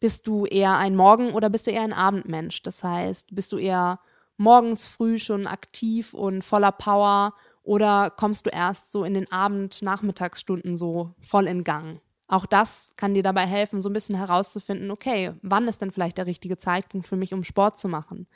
Bist 0.00 0.26
du 0.26 0.44
eher 0.44 0.76
ein 0.76 0.96
Morgen- 0.96 1.34
oder 1.34 1.50
bist 1.50 1.68
du 1.68 1.70
eher 1.70 1.82
ein 1.82 1.92
Abendmensch? 1.92 2.64
Das 2.64 2.82
heißt, 2.82 3.32
bist 3.32 3.52
du 3.52 3.58
eher 3.58 4.00
morgens 4.40 4.86
früh 4.86 5.18
schon 5.18 5.46
aktiv 5.46 6.14
und 6.14 6.42
voller 6.42 6.72
Power 6.72 7.34
oder 7.62 8.10
kommst 8.10 8.46
du 8.46 8.50
erst 8.50 8.90
so 8.90 9.04
in 9.04 9.12
den 9.12 9.30
Abend-Nachmittagsstunden 9.30 10.78
so 10.78 11.14
voll 11.20 11.46
in 11.46 11.62
Gang? 11.62 12.00
Auch 12.26 12.46
das 12.46 12.94
kann 12.96 13.12
dir 13.12 13.22
dabei 13.22 13.46
helfen, 13.46 13.82
so 13.82 13.90
ein 13.90 13.92
bisschen 13.92 14.16
herauszufinden, 14.16 14.90
okay, 14.90 15.34
wann 15.42 15.68
ist 15.68 15.82
denn 15.82 15.90
vielleicht 15.90 16.16
der 16.16 16.26
richtige 16.26 16.56
Zeitpunkt 16.56 17.06
für 17.06 17.16
mich, 17.16 17.34
um 17.34 17.44
Sport 17.44 17.78
zu 17.78 17.86
machen? 17.88 18.26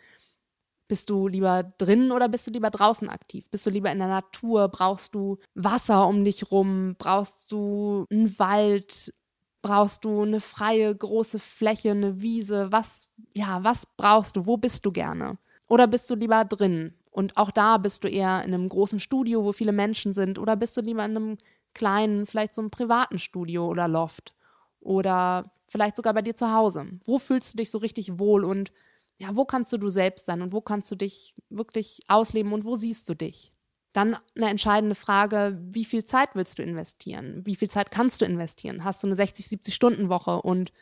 Bist 0.88 1.08
du 1.08 1.26
lieber 1.26 1.62
drinnen 1.78 2.12
oder 2.12 2.28
bist 2.28 2.46
du 2.46 2.50
lieber 2.50 2.68
draußen 2.68 3.08
aktiv? 3.08 3.48
Bist 3.50 3.64
du 3.64 3.70
lieber 3.70 3.90
in 3.90 3.98
der 3.98 4.08
Natur? 4.08 4.68
Brauchst 4.68 5.14
du 5.14 5.38
Wasser 5.54 6.06
um 6.06 6.22
dich 6.22 6.50
rum? 6.50 6.96
Brauchst 6.98 7.50
du 7.50 8.04
einen 8.10 8.38
Wald? 8.38 9.14
Brauchst 9.62 10.04
du 10.04 10.20
eine 10.20 10.40
freie 10.40 10.94
große 10.94 11.38
Fläche, 11.38 11.92
eine 11.92 12.20
Wiese? 12.20 12.70
Was 12.70 13.10
ja, 13.34 13.64
was 13.64 13.86
brauchst 13.96 14.36
du? 14.36 14.44
Wo 14.44 14.58
bist 14.58 14.84
du 14.84 14.92
gerne? 14.92 15.38
Oder 15.68 15.86
bist 15.86 16.10
du 16.10 16.14
lieber 16.14 16.44
drin? 16.44 16.94
Und 17.10 17.36
auch 17.36 17.50
da 17.50 17.78
bist 17.78 18.04
du 18.04 18.08
eher 18.08 18.42
in 18.44 18.52
einem 18.52 18.68
großen 18.68 19.00
Studio, 19.00 19.44
wo 19.44 19.52
viele 19.52 19.72
Menschen 19.72 20.14
sind, 20.14 20.38
oder 20.38 20.56
bist 20.56 20.76
du 20.76 20.80
lieber 20.80 21.04
in 21.04 21.16
einem 21.16 21.38
kleinen, 21.72 22.26
vielleicht 22.26 22.54
so 22.54 22.60
einem 22.60 22.70
privaten 22.70 23.18
Studio 23.18 23.68
oder 23.68 23.88
Loft? 23.88 24.34
Oder 24.80 25.52
vielleicht 25.66 25.96
sogar 25.96 26.12
bei 26.12 26.22
dir 26.22 26.36
zu 26.36 26.52
Hause? 26.52 26.86
Wo 27.04 27.18
fühlst 27.18 27.54
du 27.54 27.56
dich 27.56 27.70
so 27.70 27.78
richtig 27.78 28.18
wohl 28.18 28.44
und 28.44 28.72
ja, 29.16 29.36
wo 29.36 29.44
kannst 29.44 29.72
du 29.72 29.78
du 29.78 29.88
selbst 29.88 30.26
sein 30.26 30.42
und 30.42 30.52
wo 30.52 30.60
kannst 30.60 30.90
du 30.90 30.96
dich 30.96 31.34
wirklich 31.48 32.00
ausleben 32.08 32.52
und 32.52 32.64
wo 32.64 32.74
siehst 32.74 33.08
du 33.08 33.14
dich? 33.14 33.52
Dann 33.92 34.16
eine 34.34 34.50
entscheidende 34.50 34.96
Frage, 34.96 35.56
wie 35.70 35.84
viel 35.84 36.04
Zeit 36.04 36.30
willst 36.34 36.58
du 36.58 36.64
investieren? 36.64 37.42
Wie 37.46 37.54
viel 37.54 37.70
Zeit 37.70 37.92
kannst 37.92 38.20
du 38.20 38.24
investieren? 38.24 38.82
Hast 38.82 39.02
du 39.02 39.06
eine 39.06 39.14
60, 39.14 39.48
70 39.48 39.74
Stunden 39.74 40.08
Woche 40.08 40.42
und 40.42 40.72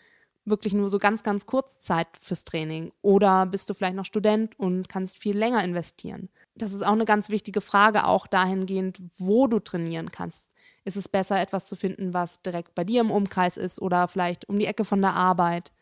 wirklich 0.44 0.74
nur 0.74 0.88
so 0.88 0.98
ganz, 0.98 1.22
ganz 1.22 1.46
kurz 1.46 1.78
Zeit 1.78 2.08
fürs 2.20 2.44
Training? 2.44 2.92
Oder 3.02 3.46
bist 3.46 3.70
du 3.70 3.74
vielleicht 3.74 3.96
noch 3.96 4.04
Student 4.04 4.58
und 4.58 4.88
kannst 4.88 5.18
viel 5.18 5.36
länger 5.36 5.62
investieren? 5.62 6.28
Das 6.56 6.72
ist 6.72 6.82
auch 6.82 6.92
eine 6.92 7.04
ganz 7.04 7.28
wichtige 7.28 7.60
Frage, 7.60 8.06
auch 8.06 8.26
dahingehend, 8.26 9.00
wo 9.16 9.46
du 9.46 9.60
trainieren 9.60 10.10
kannst. 10.10 10.50
Ist 10.84 10.96
es 10.96 11.08
besser, 11.08 11.40
etwas 11.40 11.66
zu 11.66 11.76
finden, 11.76 12.12
was 12.12 12.42
direkt 12.42 12.74
bei 12.74 12.84
dir 12.84 13.00
im 13.00 13.10
Umkreis 13.10 13.56
ist 13.56 13.80
oder 13.80 14.08
vielleicht 14.08 14.48
um 14.48 14.58
die 14.58 14.66
Ecke 14.66 14.84
von 14.84 15.00
der 15.00 15.14
Arbeit? 15.14 15.72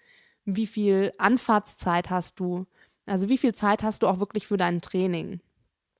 Wie 0.45 0.67
viel 0.67 1.13
Anfahrtszeit 1.19 2.11
hast 2.11 2.39
du? 2.39 2.67
Also 3.07 3.29
wie 3.29 3.39
viel 3.39 3.55
Zeit 3.55 3.83
hast 3.83 4.03
du 4.03 4.07
auch 4.07 4.21
wirklich 4.21 4.47
für 4.47 4.57
dein 4.57 4.81
Training? 4.81 5.41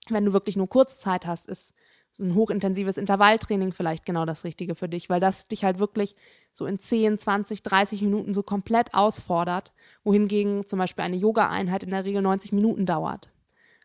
Wenn 0.09 0.25
du 0.25 0.33
wirklich 0.33 0.57
nur 0.57 0.69
Kurzzeit 0.69 1.27
hast, 1.27 1.49
ist 1.49 1.75
ein 2.21 2.35
hochintensives 2.35 2.97
Intervalltraining 2.97 3.73
vielleicht 3.73 4.05
genau 4.05 4.25
das 4.25 4.45
Richtige 4.45 4.75
für 4.75 4.89
dich, 4.89 5.11
weil 5.11 5.21
das 5.21 5.47
dich 5.47 5.65
halt 5.65 5.79
wirklich 5.79 6.15
so 6.53 6.67
in 6.67 6.79
10, 6.79 7.19
20, 7.19 7.63
30 7.63 8.03
Minuten 8.03 8.35
so 8.35 8.43
komplett 8.43 8.95
ausfordert, 8.95 9.73
wohingegen 10.05 10.67
zum 10.67 10.79
Beispiel 10.79 11.05
eine 11.05 11.17
Yoga-Einheit 11.17 11.83
in 11.83 11.91
der 11.91 12.05
Regel 12.05 12.23
90 12.23 12.53
Minuten 12.53 12.87
dauert. 12.87 13.31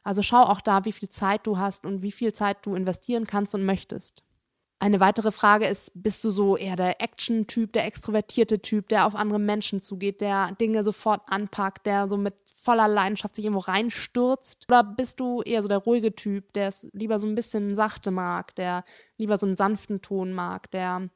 Also 0.04 0.22
schau 0.22 0.44
auch 0.44 0.62
da, 0.62 0.86
wie 0.86 0.92
viel 0.92 1.10
Zeit 1.10 1.48
du 1.48 1.58
hast 1.58 1.86
und 1.86 2.04
wie 2.04 2.12
viel 2.12 2.32
Zeit 2.32 2.58
du 2.64 2.76
investieren 2.76 3.26
kannst 3.26 3.56
und 3.56 3.66
möchtest. 3.66 4.24
Eine 4.78 5.00
weitere 5.00 5.32
Frage 5.32 5.68
ist, 5.68 5.92
bist 5.96 6.24
du 6.26 6.32
so 6.32 6.58
eher 6.58 6.76
der 6.76 7.02
Action-Typ, 7.02 7.72
der 7.72 7.86
extrovertierte 7.86 8.62
Typ, 8.62 8.90
der 8.90 9.06
auf 9.06 9.16
andere 9.16 9.40
Menschen 9.40 9.80
zugeht, 9.80 10.20
der 10.20 10.52
Dinge 10.60 10.84
sofort 10.84 11.22
anpackt, 11.28 11.86
der 11.86 12.10
so 12.10 12.18
mit 12.18 12.36
voller 12.54 12.90
Leidenschaft 12.90 13.36
sich 13.36 13.46
irgendwo 13.46 13.62
reinstürzt? 13.62 14.66
Oder 14.68 14.84
bist 14.84 15.22
du 15.22 15.42
eher 15.42 15.62
so 15.62 15.70
der 15.70 15.78
ruhige 15.78 16.14
Typ, 16.14 16.52
der 16.54 16.68
es 16.68 16.90
lieber 16.92 17.20
so 17.20 17.28
ein 17.28 17.36
bisschen 17.36 17.74
sachte 17.74 18.12
mag, 18.12 18.54
der 18.56 18.84
lieber 19.18 19.38
so 19.38 19.46
einen 19.46 19.56
sanften 19.56 20.02
Ton 20.02 20.34
mag, 20.34 20.70
der 20.72 21.10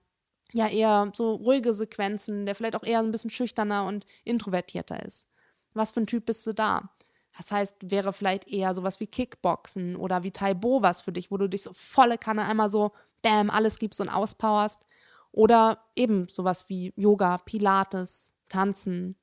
ja 0.54 0.68
eher 0.68 1.12
so 1.14 1.34
ruhige 1.34 1.74
Sequenzen, 1.74 2.46
der 2.46 2.56
vielleicht 2.56 2.78
auch 2.78 2.84
eher 2.84 3.00
ein 3.00 3.12
bisschen 3.12 3.30
schüchterner 3.30 3.86
und 3.86 4.06
introvertierter 4.24 5.06
ist? 5.06 5.28
Was 5.74 5.92
für 5.92 6.00
ein 6.00 6.08
Typ 6.08 6.26
bist 6.26 6.48
du 6.48 6.54
da? 6.54 6.92
Das 7.38 7.52
heißt, 7.52 7.92
wäre 7.92 8.14
vielleicht 8.14 8.48
eher 8.48 8.74
sowas 8.74 9.00
wie 9.00 9.08
Kickboxen 9.08 9.96
oder 9.96 10.24
wie 10.24 10.32
Taibo 10.32 10.82
was 10.82 11.02
für 11.02 11.12
dich, 11.12 11.30
wo 11.30 11.38
du 11.38 11.48
dich 11.48 11.64
so 11.64 11.72
volle 11.74 12.18
Kanne 12.18 12.46
einmal 12.46 12.70
so, 12.70 12.92
bam, 13.22 13.50
alles 13.50 13.80
gibst 13.80 14.02
und 14.02 14.10
auspowerst. 14.10 14.86
Oder 15.32 15.80
eben 15.96 16.28
sowas 16.28 16.70
wie 16.70 16.94
Yoga, 16.96 17.38
Pilates, 17.40 18.34
Tanzen. 18.48 19.16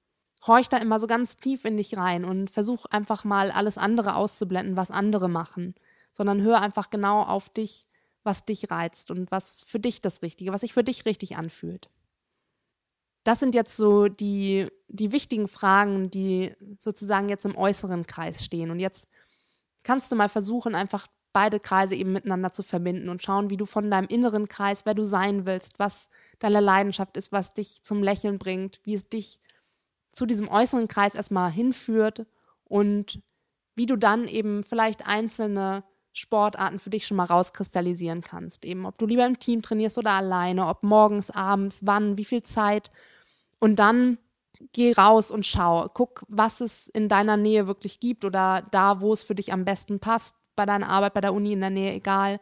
Horch 0.46 0.68
da 0.68 0.76
immer 0.78 1.00
so 1.00 1.06
ganz 1.06 1.37
tief 1.37 1.64
in 1.64 1.76
dich 1.76 1.96
rein 1.96 2.24
und 2.24 2.50
versuch 2.50 2.87
einfach 2.87 3.24
mal 3.24 3.50
alles 3.50 3.78
andere 3.78 4.14
auszublenden, 4.14 4.76
was 4.76 4.90
andere 4.92 5.28
machen, 5.28 5.74
sondern 6.12 6.42
hör 6.42 6.61
einfach 6.61 6.90
genau 6.90 7.22
auf 7.22 7.48
dich, 7.48 7.87
was 8.22 8.44
dich 8.44 8.70
reizt 8.70 9.11
und 9.11 9.30
was 9.32 9.64
für 9.64 9.80
dich 9.80 10.00
das 10.00 10.22
Richtige, 10.22 10.52
was 10.52 10.61
sich 10.61 10.72
für 10.72 10.85
dich 10.85 11.04
richtig 11.04 11.37
anfühlt 11.37 11.90
das 13.26 13.40
sind 13.40 13.56
jetzt 13.56 13.76
so 13.76 14.06
die, 14.06 14.68
die 14.87 15.11
wichtigen 15.11 15.48
Fragen, 15.48 16.11
die 16.11 16.54
sozusagen 16.78 17.28
jetzt 17.28 17.44
im 17.44 17.56
äußeren 17.56 18.06
Kreis 18.06 18.44
stehen. 18.44 18.70
Und 18.70 18.78
jetzt 18.78 19.09
kannst 19.82 20.12
du 20.12 20.16
mal 20.16 20.28
versuchen, 20.28 20.76
einfach 20.76 21.09
beide 21.37 21.61
Kreise 21.61 21.94
eben 21.94 22.12
miteinander 22.12 22.51
zu 22.51 22.62
verbinden 22.62 23.11
und 23.11 23.22
schauen, 23.22 23.51
wie 23.51 23.59
du 23.59 23.66
von 23.66 23.90
deinem 23.90 24.09
inneren 24.09 24.49
Kreis, 24.49 24.87
wer 24.87 24.94
du 24.94 25.05
sein 25.05 25.44
willst, 25.44 25.79
was 25.79 26.09
deine 26.38 26.61
Leidenschaft 26.61 27.14
ist, 27.18 27.31
was 27.31 27.53
dich 27.53 27.83
zum 27.83 28.03
Lächeln 28.03 28.38
bringt, 28.38 28.81
wie 28.85 28.94
es 28.94 29.07
dich 29.11 29.38
zu 30.12 30.25
diesem 30.25 30.49
äußeren 30.49 30.88
Kreis 30.88 31.14
erstmal 31.14 31.51
hinführt 31.51 32.25
und 32.64 33.20
wie 33.75 33.85
du 33.85 33.96
dann 33.96 34.29
eben 34.29 34.64
vielleicht 34.64 35.07
einzelne 35.07 35.85
Sportarten 36.14 36.79
für 36.79 36.88
dich 36.88 37.07
schon 37.07 37.18
mal 37.18 37.25
rauskristallisieren 37.25 38.22
kannst. 38.22 38.64
Eben, 38.64 38.87
ob 38.87 38.96
du 38.96 39.05
lieber 39.05 39.27
im 39.27 39.38
Team 39.38 39.61
trainierst 39.61 39.99
oder 39.99 40.12
alleine, 40.12 40.66
ob 40.66 40.85
morgens, 40.85 41.31
abends, 41.31 41.81
wann, 41.85 42.16
wie 42.16 42.25
viel 42.25 42.44
Zeit 42.44 42.90
und 43.59 43.79
dann 43.79 44.16
geh 44.72 44.94
raus 44.94 45.31
und 45.31 45.44
schau. 45.44 45.90
Guck, 45.92 46.25
was 46.29 46.62
es 46.62 46.88
in 46.88 47.11
deiner 47.11 47.37
Nähe 47.37 47.66
wirklich 47.66 48.01
gibt 48.01 48.25
oder 48.25 48.66
da, 48.70 49.03
wo 49.03 49.12
es 49.12 49.22
für 49.22 49.35
dich 49.35 49.53
am 49.53 49.66
besten 49.66 50.01
passt, 50.01 50.35
bei 50.56 50.66
deiner 50.66 50.88
Arbeit, 50.88 51.14
bei 51.14 51.20
der 51.20 51.34
Uni 51.34 51.52
in 51.52 51.60
der 51.60 51.70
Nähe, 51.70 51.92
egal. 51.92 52.40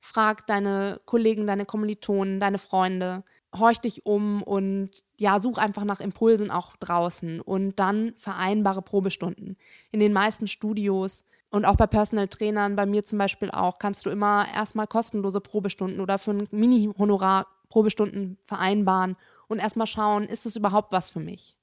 Frag 0.00 0.46
deine 0.46 1.00
Kollegen, 1.04 1.46
deine 1.46 1.66
Kommilitonen, 1.66 2.40
deine 2.40 2.58
Freunde. 2.58 3.24
Horch 3.56 3.80
dich 3.80 4.06
um 4.06 4.42
und 4.42 4.90
ja, 5.18 5.40
such 5.40 5.58
einfach 5.58 5.84
nach 5.84 6.00
Impulsen 6.00 6.50
auch 6.50 6.76
draußen 6.76 7.40
und 7.40 7.76
dann 7.76 8.14
vereinbare 8.16 8.82
Probestunden. 8.82 9.56
In 9.90 10.00
den 10.00 10.12
meisten 10.12 10.46
Studios 10.46 11.24
und 11.50 11.64
auch 11.64 11.76
bei 11.76 11.86
Personal 11.86 12.28
Trainern, 12.28 12.76
bei 12.76 12.86
mir 12.86 13.04
zum 13.04 13.18
Beispiel 13.18 13.50
auch, 13.50 13.78
kannst 13.78 14.04
du 14.06 14.10
immer 14.10 14.46
erstmal 14.54 14.86
kostenlose 14.86 15.40
Probestunden 15.40 16.00
oder 16.00 16.18
für 16.18 16.32
ein 16.32 16.48
Mini-Honorar 16.50 17.46
Probestunden 17.68 18.38
vereinbaren 18.44 19.16
und 19.48 19.58
erstmal 19.58 19.86
schauen, 19.86 20.24
ist 20.24 20.46
es 20.46 20.56
überhaupt 20.56 20.92
was 20.92 21.10
für 21.10 21.20
mich? 21.20 21.55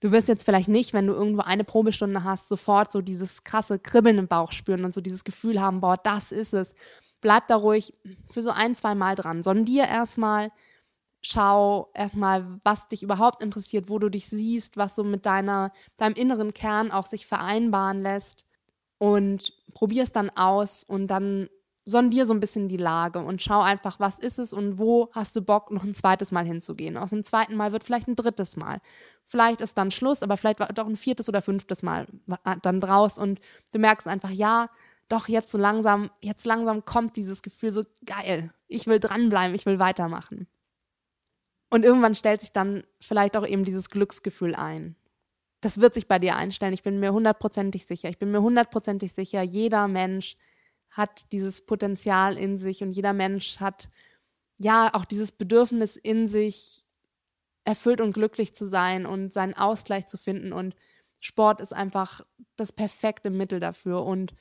Du 0.00 0.12
wirst 0.12 0.28
jetzt 0.28 0.44
vielleicht 0.44 0.68
nicht, 0.68 0.94
wenn 0.94 1.06
du 1.06 1.12
irgendwo 1.12 1.42
eine 1.42 1.64
Probestunde 1.64 2.24
hast, 2.24 2.48
sofort 2.48 2.90
so 2.90 3.02
dieses 3.02 3.44
krasse 3.44 3.78
Kribbeln 3.78 4.18
im 4.18 4.28
Bauch 4.28 4.52
spüren 4.52 4.84
und 4.84 4.94
so 4.94 5.02
dieses 5.02 5.24
Gefühl 5.24 5.60
haben, 5.60 5.80
boah, 5.80 5.98
das 5.98 6.32
ist 6.32 6.54
es. 6.54 6.74
Bleib 7.20 7.46
da 7.48 7.56
ruhig 7.56 7.94
für 8.30 8.42
so 8.42 8.50
ein, 8.50 8.74
zwei 8.74 8.94
Mal 8.94 9.14
dran. 9.14 9.42
Sondier 9.42 9.86
erstmal, 9.86 10.52
schau 11.20 11.90
erstmal, 11.94 12.60
was 12.64 12.88
dich 12.88 13.02
überhaupt 13.02 13.42
interessiert, 13.42 13.90
wo 13.90 13.98
du 13.98 14.08
dich 14.08 14.26
siehst, 14.26 14.78
was 14.78 14.96
so 14.96 15.04
mit 15.04 15.26
deiner, 15.26 15.70
deinem 15.98 16.14
inneren 16.14 16.54
Kern 16.54 16.90
auch 16.90 17.06
sich 17.06 17.26
vereinbaren 17.26 18.00
lässt 18.00 18.46
und 18.96 19.52
probier 19.74 20.02
es 20.02 20.12
dann 20.12 20.30
aus 20.30 20.82
und 20.82 21.08
dann 21.08 21.50
sondier 21.90 22.26
so 22.26 22.32
ein 22.32 22.40
bisschen 22.40 22.68
die 22.68 22.76
Lage 22.76 23.18
und 23.18 23.42
schau 23.42 23.60
einfach, 23.60 24.00
was 24.00 24.18
ist 24.18 24.38
es 24.38 24.52
und 24.52 24.78
wo 24.78 25.10
hast 25.12 25.36
du 25.36 25.42
Bock, 25.42 25.70
noch 25.70 25.84
ein 25.84 25.94
zweites 25.94 26.32
Mal 26.32 26.46
hinzugehen. 26.46 26.96
Aus 26.96 27.10
dem 27.10 27.24
zweiten 27.24 27.56
Mal 27.56 27.72
wird 27.72 27.84
vielleicht 27.84 28.08
ein 28.08 28.16
drittes 28.16 28.56
Mal. 28.56 28.80
Vielleicht 29.24 29.60
ist 29.60 29.76
dann 29.76 29.90
Schluss, 29.90 30.22
aber 30.22 30.36
vielleicht 30.36 30.60
wird 30.60 30.80
auch 30.80 30.86
ein 30.86 30.96
viertes 30.96 31.28
oder 31.28 31.42
fünftes 31.42 31.82
Mal 31.82 32.06
dann 32.62 32.80
draus 32.80 33.18
und 33.18 33.40
du 33.72 33.78
merkst 33.78 34.08
einfach, 34.08 34.30
ja, 34.30 34.70
doch 35.08 35.28
jetzt 35.28 35.50
so 35.50 35.58
langsam, 35.58 36.10
jetzt 36.20 36.46
langsam 36.46 36.84
kommt 36.84 37.16
dieses 37.16 37.42
Gefühl 37.42 37.72
so 37.72 37.84
geil. 38.06 38.52
Ich 38.68 38.86
will 38.86 39.00
dranbleiben, 39.00 39.54
ich 39.54 39.66
will 39.66 39.78
weitermachen. 39.78 40.46
Und 41.68 41.84
irgendwann 41.84 42.14
stellt 42.14 42.40
sich 42.40 42.52
dann 42.52 42.84
vielleicht 43.00 43.36
auch 43.36 43.46
eben 43.46 43.64
dieses 43.64 43.90
Glücksgefühl 43.90 44.54
ein. 44.54 44.96
Das 45.60 45.80
wird 45.80 45.94
sich 45.94 46.08
bei 46.08 46.18
dir 46.18 46.36
einstellen. 46.36 46.72
Ich 46.72 46.82
bin 46.82 47.00
mir 47.00 47.12
hundertprozentig 47.12 47.86
sicher. 47.86 48.08
Ich 48.08 48.18
bin 48.18 48.30
mir 48.30 48.40
hundertprozentig 48.40 49.12
sicher, 49.12 49.42
jeder 49.42 49.88
Mensch 49.88 50.36
hat 50.90 51.30
dieses 51.32 51.64
Potenzial 51.64 52.36
in 52.36 52.58
sich 52.58 52.82
und 52.82 52.92
jeder 52.92 53.12
Mensch 53.12 53.60
hat 53.60 53.88
ja 54.58 54.90
auch 54.92 55.04
dieses 55.04 55.32
Bedürfnis 55.32 55.96
in 55.96 56.28
sich, 56.28 56.84
erfüllt 57.64 58.00
und 58.00 58.12
glücklich 58.12 58.54
zu 58.54 58.66
sein 58.66 59.06
und 59.06 59.32
seinen 59.32 59.54
Ausgleich 59.54 60.06
zu 60.06 60.18
finden. 60.18 60.52
Und 60.52 60.74
Sport 61.20 61.60
ist 61.60 61.72
einfach 61.72 62.22
das 62.56 62.72
perfekte 62.72 63.30
Mittel 63.30 63.60
dafür 63.60 64.04
und 64.04 64.34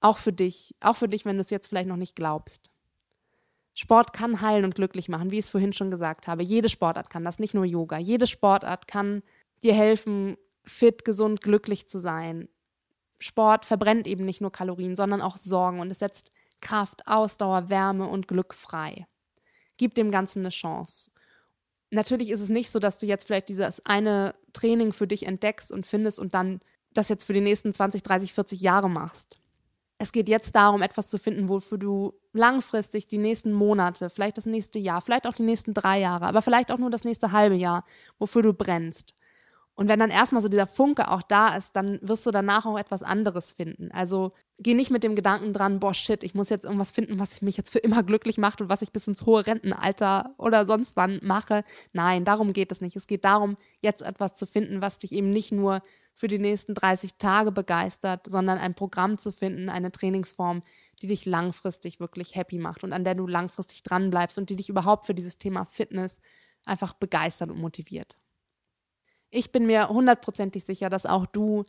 auch 0.00 0.18
für 0.18 0.32
dich, 0.32 0.74
auch 0.80 0.96
für 0.96 1.08
dich, 1.08 1.24
wenn 1.24 1.36
du 1.36 1.40
es 1.40 1.50
jetzt 1.50 1.68
vielleicht 1.68 1.88
noch 1.88 1.96
nicht 1.96 2.16
glaubst. 2.16 2.70
Sport 3.74 4.12
kann 4.12 4.40
heilen 4.40 4.64
und 4.64 4.74
glücklich 4.74 5.08
machen, 5.08 5.30
wie 5.30 5.38
ich 5.38 5.46
es 5.46 5.50
vorhin 5.50 5.72
schon 5.72 5.90
gesagt 5.90 6.28
habe. 6.28 6.42
Jede 6.42 6.68
Sportart 6.68 7.10
kann 7.10 7.24
das, 7.24 7.38
nicht 7.38 7.54
nur 7.54 7.64
Yoga. 7.64 7.98
Jede 7.98 8.26
Sportart 8.26 8.86
kann 8.86 9.22
dir 9.62 9.74
helfen, 9.74 10.36
fit, 10.64 11.04
gesund, 11.04 11.40
glücklich 11.40 11.88
zu 11.88 11.98
sein. 11.98 12.48
Sport 13.18 13.64
verbrennt 13.64 14.06
eben 14.06 14.24
nicht 14.24 14.40
nur 14.40 14.52
Kalorien, 14.52 14.96
sondern 14.96 15.22
auch 15.22 15.36
Sorgen 15.36 15.80
und 15.80 15.90
es 15.90 15.98
setzt 15.98 16.32
Kraft, 16.60 17.06
Ausdauer, 17.06 17.68
Wärme 17.68 18.08
und 18.08 18.28
Glück 18.28 18.54
frei. 18.54 19.06
Gib 19.76 19.94
dem 19.94 20.10
Ganzen 20.10 20.40
eine 20.40 20.50
Chance. 20.50 21.10
Natürlich 21.90 22.30
ist 22.30 22.40
es 22.40 22.48
nicht 22.48 22.70
so, 22.70 22.78
dass 22.78 22.98
du 22.98 23.06
jetzt 23.06 23.26
vielleicht 23.26 23.48
dieses 23.48 23.84
eine 23.86 24.34
Training 24.52 24.92
für 24.92 25.06
dich 25.06 25.26
entdeckst 25.26 25.70
und 25.70 25.86
findest 25.86 26.18
und 26.18 26.34
dann 26.34 26.60
das 26.92 27.08
jetzt 27.08 27.24
für 27.24 27.32
die 27.32 27.40
nächsten 27.40 27.72
20, 27.72 28.02
30, 28.02 28.32
40 28.32 28.60
Jahre 28.60 28.88
machst. 28.88 29.38
Es 29.98 30.12
geht 30.12 30.28
jetzt 30.28 30.54
darum, 30.56 30.82
etwas 30.82 31.06
zu 31.06 31.18
finden, 31.18 31.48
wofür 31.48 31.78
du 31.78 32.14
langfristig 32.32 33.06
die 33.06 33.18
nächsten 33.18 33.52
Monate, 33.52 34.10
vielleicht 34.10 34.38
das 34.38 34.46
nächste 34.46 34.78
Jahr, 34.78 35.00
vielleicht 35.00 35.26
auch 35.26 35.34
die 35.34 35.44
nächsten 35.44 35.72
drei 35.72 36.00
Jahre, 36.00 36.26
aber 36.26 36.42
vielleicht 36.42 36.72
auch 36.72 36.78
nur 36.78 36.90
das 36.90 37.04
nächste 37.04 37.32
halbe 37.32 37.54
Jahr, 37.54 37.84
wofür 38.18 38.42
du 38.42 38.52
brennst. 38.52 39.14
Und 39.76 39.88
wenn 39.88 39.98
dann 39.98 40.10
erstmal 40.10 40.40
so 40.40 40.48
dieser 40.48 40.68
Funke 40.68 41.10
auch 41.10 41.22
da 41.22 41.56
ist, 41.56 41.74
dann 41.74 41.98
wirst 42.00 42.24
du 42.26 42.30
danach 42.30 42.64
auch 42.64 42.78
etwas 42.78 43.02
anderes 43.02 43.52
finden. 43.52 43.90
Also 43.90 44.32
geh 44.58 44.72
nicht 44.72 44.92
mit 44.92 45.02
dem 45.02 45.16
Gedanken 45.16 45.52
dran, 45.52 45.80
boah, 45.80 45.92
shit, 45.92 46.22
ich 46.22 46.34
muss 46.34 46.48
jetzt 46.48 46.64
irgendwas 46.64 46.92
finden, 46.92 47.18
was 47.18 47.42
mich 47.42 47.56
jetzt 47.56 47.70
für 47.70 47.80
immer 47.80 48.04
glücklich 48.04 48.38
macht 48.38 48.60
und 48.60 48.68
was 48.68 48.82
ich 48.82 48.92
bis 48.92 49.08
ins 49.08 49.26
hohe 49.26 49.44
Rentenalter 49.46 50.32
oder 50.38 50.64
sonst 50.64 50.96
wann 50.96 51.18
mache. 51.22 51.64
Nein, 51.92 52.24
darum 52.24 52.52
geht 52.52 52.70
es 52.70 52.80
nicht. 52.80 52.94
Es 52.94 53.08
geht 53.08 53.24
darum, 53.24 53.56
jetzt 53.80 54.02
etwas 54.02 54.34
zu 54.34 54.46
finden, 54.46 54.80
was 54.80 55.00
dich 55.00 55.10
eben 55.10 55.30
nicht 55.30 55.50
nur 55.50 55.82
für 56.12 56.28
die 56.28 56.38
nächsten 56.38 56.74
30 56.74 57.14
Tage 57.18 57.50
begeistert, 57.50 58.26
sondern 58.28 58.58
ein 58.58 58.74
Programm 58.74 59.18
zu 59.18 59.32
finden, 59.32 59.68
eine 59.68 59.90
Trainingsform, 59.90 60.62
die 61.02 61.08
dich 61.08 61.26
langfristig 61.26 61.98
wirklich 61.98 62.36
happy 62.36 62.58
macht 62.58 62.84
und 62.84 62.92
an 62.92 63.02
der 63.02 63.16
du 63.16 63.26
langfristig 63.26 63.82
dranbleibst 63.82 64.38
und 64.38 64.50
die 64.50 64.56
dich 64.56 64.68
überhaupt 64.68 65.06
für 65.06 65.14
dieses 65.14 65.38
Thema 65.38 65.64
Fitness 65.64 66.20
einfach 66.64 66.92
begeistert 66.92 67.50
und 67.50 67.58
motiviert 67.58 68.16
ich 69.34 69.52
bin 69.52 69.66
mir 69.66 69.88
hundertprozentig 69.88 70.64
sicher, 70.64 70.88
dass 70.88 71.06
auch 71.06 71.26
du 71.26 71.64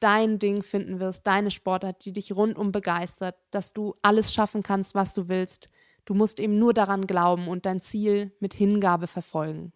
dein 0.00 0.38
Ding 0.38 0.62
finden 0.62 1.00
wirst, 1.00 1.26
deine 1.26 1.50
Sportart, 1.50 2.04
die 2.04 2.12
dich 2.12 2.34
rundum 2.34 2.72
begeistert, 2.72 3.36
dass 3.50 3.72
du 3.72 3.94
alles 4.02 4.32
schaffen 4.32 4.62
kannst, 4.62 4.94
was 4.94 5.14
du 5.14 5.28
willst. 5.28 5.68
Du 6.04 6.14
musst 6.14 6.38
eben 6.40 6.58
nur 6.58 6.72
daran 6.72 7.06
glauben 7.06 7.48
und 7.48 7.66
dein 7.66 7.80
Ziel 7.80 8.32
mit 8.40 8.54
Hingabe 8.54 9.06
verfolgen. 9.06 9.72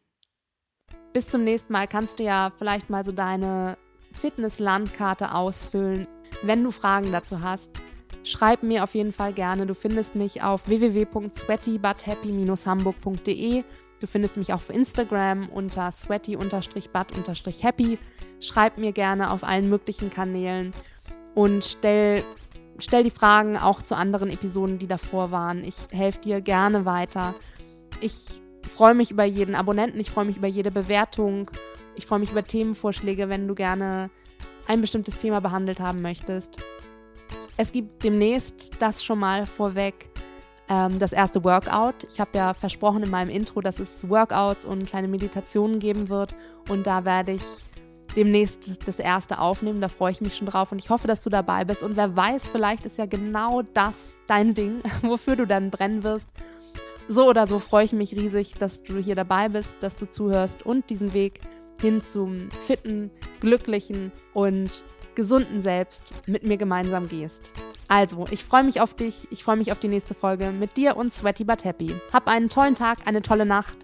Bis 1.12 1.28
zum 1.28 1.44
nächsten 1.44 1.72
Mal 1.72 1.86
kannst 1.86 2.18
du 2.18 2.24
ja 2.24 2.52
vielleicht 2.56 2.88
mal 2.88 3.04
so 3.04 3.12
deine 3.12 3.76
Fitness-Landkarte 4.12 5.34
ausfüllen. 5.34 6.06
Wenn 6.42 6.64
du 6.64 6.70
Fragen 6.70 7.12
dazu 7.12 7.42
hast, 7.42 7.72
schreib 8.24 8.62
mir 8.62 8.84
auf 8.84 8.94
jeden 8.94 9.12
Fall 9.12 9.34
gerne. 9.34 9.66
Du 9.66 9.74
findest 9.74 10.14
mich 10.14 10.42
auf 10.42 10.66
www.sweatybuthappy-hamburg.de. 10.68 13.64
Du 14.02 14.08
findest 14.08 14.36
mich 14.36 14.52
auch 14.52 14.56
auf 14.56 14.68
Instagram 14.68 15.48
unter 15.48 15.92
sweaty-but-happy. 15.92 17.98
Schreib 18.40 18.76
mir 18.76 18.90
gerne 18.90 19.30
auf 19.30 19.44
allen 19.44 19.70
möglichen 19.70 20.10
Kanälen 20.10 20.72
und 21.36 21.64
stell, 21.64 22.24
stell 22.80 23.04
die 23.04 23.10
Fragen 23.10 23.56
auch 23.56 23.80
zu 23.80 23.94
anderen 23.94 24.28
Episoden, 24.28 24.80
die 24.80 24.88
davor 24.88 25.30
waren. 25.30 25.62
Ich 25.62 25.76
helfe 25.92 26.20
dir 26.20 26.40
gerne 26.40 26.84
weiter. 26.84 27.36
Ich 28.00 28.40
freue 28.74 28.94
mich 28.94 29.12
über 29.12 29.22
jeden 29.22 29.54
Abonnenten, 29.54 30.00
ich 30.00 30.10
freue 30.10 30.24
mich 30.24 30.36
über 30.36 30.48
jede 30.48 30.72
Bewertung, 30.72 31.48
ich 31.96 32.06
freue 32.06 32.18
mich 32.18 32.32
über 32.32 32.42
Themenvorschläge, 32.42 33.28
wenn 33.28 33.46
du 33.46 33.54
gerne 33.54 34.10
ein 34.66 34.80
bestimmtes 34.80 35.18
Thema 35.18 35.40
behandelt 35.40 35.78
haben 35.78 36.02
möchtest. 36.02 36.60
Es 37.56 37.70
gibt 37.70 38.02
demnächst 38.02 38.72
das 38.80 39.04
schon 39.04 39.20
mal 39.20 39.46
vorweg, 39.46 40.11
ähm, 40.72 40.98
das 40.98 41.12
erste 41.12 41.44
Workout. 41.44 42.04
Ich 42.10 42.18
habe 42.18 42.30
ja 42.34 42.54
versprochen 42.54 43.02
in 43.02 43.10
meinem 43.10 43.28
Intro, 43.28 43.60
dass 43.60 43.78
es 43.78 44.08
Workouts 44.08 44.64
und 44.64 44.86
kleine 44.86 45.06
Meditationen 45.06 45.78
geben 45.78 46.08
wird 46.08 46.34
und 46.70 46.86
da 46.86 47.04
werde 47.04 47.32
ich 47.32 47.42
demnächst 48.16 48.88
das 48.88 48.98
erste 48.98 49.38
aufnehmen. 49.38 49.82
Da 49.82 49.88
freue 49.88 50.12
ich 50.12 50.22
mich 50.22 50.36
schon 50.36 50.46
drauf 50.46 50.72
und 50.72 50.78
ich 50.78 50.88
hoffe, 50.88 51.06
dass 51.06 51.20
du 51.20 51.28
dabei 51.28 51.64
bist. 51.64 51.82
Und 51.82 51.96
wer 51.96 52.16
weiß, 52.16 52.48
vielleicht 52.48 52.86
ist 52.86 52.96
ja 52.96 53.06
genau 53.06 53.62
das 53.74 54.16
dein 54.26 54.54
Ding, 54.54 54.80
wofür 55.02 55.36
du 55.36 55.46
dann 55.46 55.70
brennen 55.70 56.04
wirst. 56.04 56.30
So 57.08 57.28
oder 57.28 57.46
so 57.46 57.58
freue 57.58 57.84
ich 57.84 57.92
mich 57.92 58.12
riesig, 58.12 58.54
dass 58.54 58.82
du 58.82 58.96
hier 58.96 59.14
dabei 59.14 59.50
bist, 59.50 59.76
dass 59.80 59.96
du 59.96 60.08
zuhörst 60.08 60.64
und 60.64 60.88
diesen 60.88 61.12
Weg 61.12 61.40
hin 61.80 62.00
zum 62.00 62.48
fitten, 62.50 63.10
glücklichen 63.40 64.12
und 64.32 64.70
gesunden 65.14 65.60
Selbst 65.60 66.14
mit 66.26 66.44
mir 66.44 66.56
gemeinsam 66.56 67.08
gehst. 67.08 67.50
Also, 67.88 68.26
ich 68.30 68.44
freue 68.44 68.64
mich 68.64 68.80
auf 68.80 68.94
dich, 68.94 69.28
ich 69.30 69.44
freue 69.44 69.56
mich 69.56 69.72
auf 69.72 69.78
die 69.78 69.88
nächste 69.88 70.14
Folge 70.14 70.50
mit 70.50 70.76
dir 70.76 70.96
und 70.96 71.12
Sweaty 71.12 71.44
But 71.44 71.64
Happy. 71.64 71.94
Hab 72.12 72.26
einen 72.28 72.48
tollen 72.48 72.74
Tag, 72.74 72.98
eine 73.06 73.22
tolle 73.22 73.46
Nacht, 73.46 73.76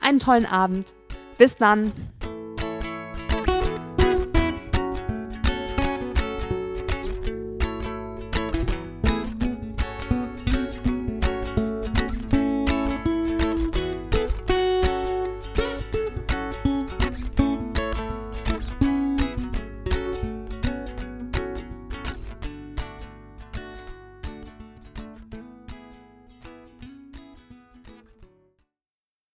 einen 0.00 0.18
tollen 0.18 0.46
Abend. 0.46 0.92
Bis 1.38 1.56
dann. 1.56 1.92